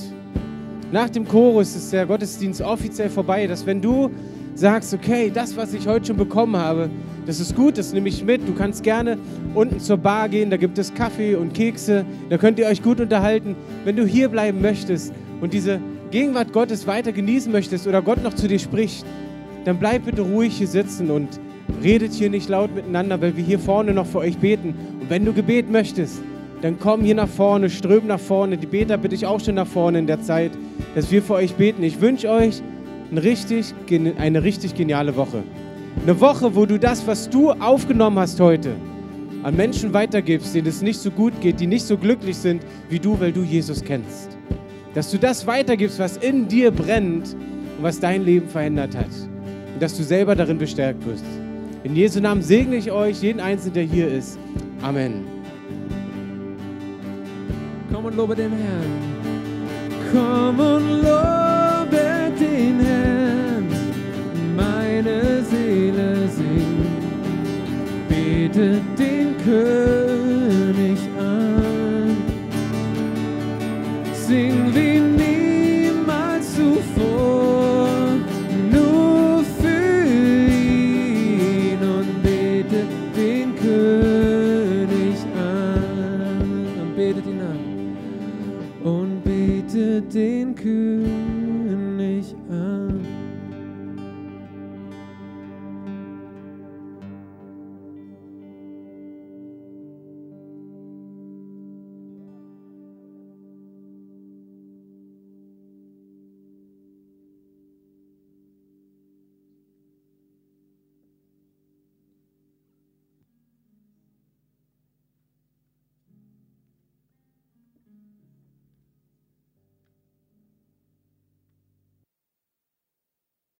Nach 0.90 1.08
dem 1.08 1.28
Chorus 1.28 1.76
ist 1.76 1.92
der 1.92 2.06
Gottesdienst 2.06 2.62
offiziell 2.62 3.10
vorbei, 3.10 3.46
dass 3.46 3.64
wenn 3.64 3.80
du 3.80 4.10
sagst, 4.54 4.92
okay, 4.92 5.30
das, 5.32 5.56
was 5.56 5.72
ich 5.72 5.86
heute 5.86 6.06
schon 6.06 6.16
bekommen 6.16 6.56
habe, 6.56 6.90
das 7.26 7.38
ist 7.38 7.54
gut, 7.54 7.78
das 7.78 7.92
nehme 7.92 8.08
ich 8.08 8.24
mit. 8.24 8.48
Du 8.48 8.54
kannst 8.54 8.82
gerne 8.82 9.18
unten 9.54 9.78
zur 9.78 9.98
Bar 9.98 10.28
gehen, 10.28 10.50
da 10.50 10.56
gibt 10.56 10.78
es 10.78 10.92
Kaffee 10.92 11.36
und 11.36 11.54
Kekse, 11.54 12.04
da 12.28 12.38
könnt 12.38 12.58
ihr 12.58 12.66
euch 12.66 12.82
gut 12.82 12.98
unterhalten. 12.98 13.54
Wenn 13.84 13.96
du 13.96 14.04
hier 14.04 14.28
bleiben 14.28 14.60
möchtest 14.60 15.12
und 15.40 15.52
diese 15.52 15.80
Gegenwart 16.10 16.52
Gottes 16.52 16.86
weiter 16.86 17.12
genießen 17.12 17.52
möchtest 17.52 17.86
oder 17.86 18.02
Gott 18.02 18.22
noch 18.22 18.34
zu 18.34 18.48
dir 18.48 18.58
spricht, 18.58 19.04
dann 19.64 19.78
bleib 19.78 20.06
bitte 20.06 20.22
ruhig 20.22 20.56
hier 20.56 20.66
sitzen 20.66 21.10
und 21.10 21.28
redet 21.82 22.12
hier 22.12 22.30
nicht 22.30 22.48
laut 22.48 22.74
miteinander, 22.74 23.20
weil 23.20 23.36
wir 23.36 23.44
hier 23.44 23.58
vorne 23.58 23.92
noch 23.92 24.06
für 24.06 24.18
euch 24.18 24.38
beten. 24.38 24.74
Wenn 25.10 25.24
du 25.24 25.32
Gebet 25.32 25.68
möchtest, 25.68 26.22
dann 26.62 26.78
komm 26.78 27.02
hier 27.02 27.16
nach 27.16 27.26
vorne, 27.26 27.68
ström 27.68 28.06
nach 28.06 28.20
vorne. 28.20 28.56
Die 28.56 28.68
Beter 28.68 28.96
bitte 28.96 29.16
ich 29.16 29.26
auch 29.26 29.40
schon 29.40 29.56
nach 29.56 29.66
vorne 29.66 29.98
in 29.98 30.06
der 30.06 30.22
Zeit, 30.22 30.52
dass 30.94 31.10
wir 31.10 31.20
für 31.20 31.34
euch 31.34 31.54
beten. 31.56 31.82
Ich 31.82 32.00
wünsche 32.00 32.30
euch 32.30 32.62
eine 33.10 33.20
richtig, 33.20 33.74
eine 34.18 34.44
richtig 34.44 34.76
geniale 34.76 35.16
Woche. 35.16 35.42
Eine 36.00 36.20
Woche, 36.20 36.54
wo 36.54 36.64
du 36.64 36.78
das, 36.78 37.04
was 37.08 37.28
du 37.28 37.50
aufgenommen 37.50 38.20
hast 38.20 38.38
heute, 38.38 38.76
an 39.42 39.56
Menschen 39.56 39.92
weitergibst, 39.92 40.54
denen 40.54 40.68
es 40.68 40.80
nicht 40.80 41.00
so 41.00 41.10
gut 41.10 41.32
geht, 41.40 41.58
die 41.58 41.66
nicht 41.66 41.86
so 41.86 41.96
glücklich 41.96 42.36
sind 42.36 42.62
wie 42.88 43.00
du, 43.00 43.18
weil 43.18 43.32
du 43.32 43.42
Jesus 43.42 43.82
kennst. 43.82 44.38
Dass 44.94 45.10
du 45.10 45.18
das 45.18 45.44
weitergibst, 45.44 45.98
was 45.98 46.18
in 46.18 46.46
dir 46.46 46.70
brennt 46.70 47.34
und 47.34 47.82
was 47.82 47.98
dein 47.98 48.24
Leben 48.24 48.48
verändert 48.48 48.96
hat. 48.96 49.10
Und 49.74 49.82
dass 49.82 49.96
du 49.96 50.04
selber 50.04 50.36
darin 50.36 50.58
bestärkt 50.58 51.04
wirst. 51.04 51.24
In 51.82 51.96
Jesu 51.96 52.20
Namen 52.20 52.42
segne 52.42 52.76
ich 52.76 52.92
euch, 52.92 53.20
jeden 53.22 53.40
Einzelnen, 53.40 53.74
der 53.74 53.82
hier 53.82 54.06
ist. 54.06 54.38
Amen. 54.82 55.24
Komm 57.92 58.04
und 58.06 58.16
lobe 58.16 58.34
den 58.34 58.52
Herrn. 58.52 58.92
Komm 60.10 60.58
und 60.58 61.02
lobe 61.02 62.32
den 62.40 62.80
Herrn. 62.80 63.66
Meine 64.56 65.42
Seele 65.44 66.28
singt. 66.28 66.88
Betet 68.08 68.98
den 68.98 69.36
König 69.44 69.99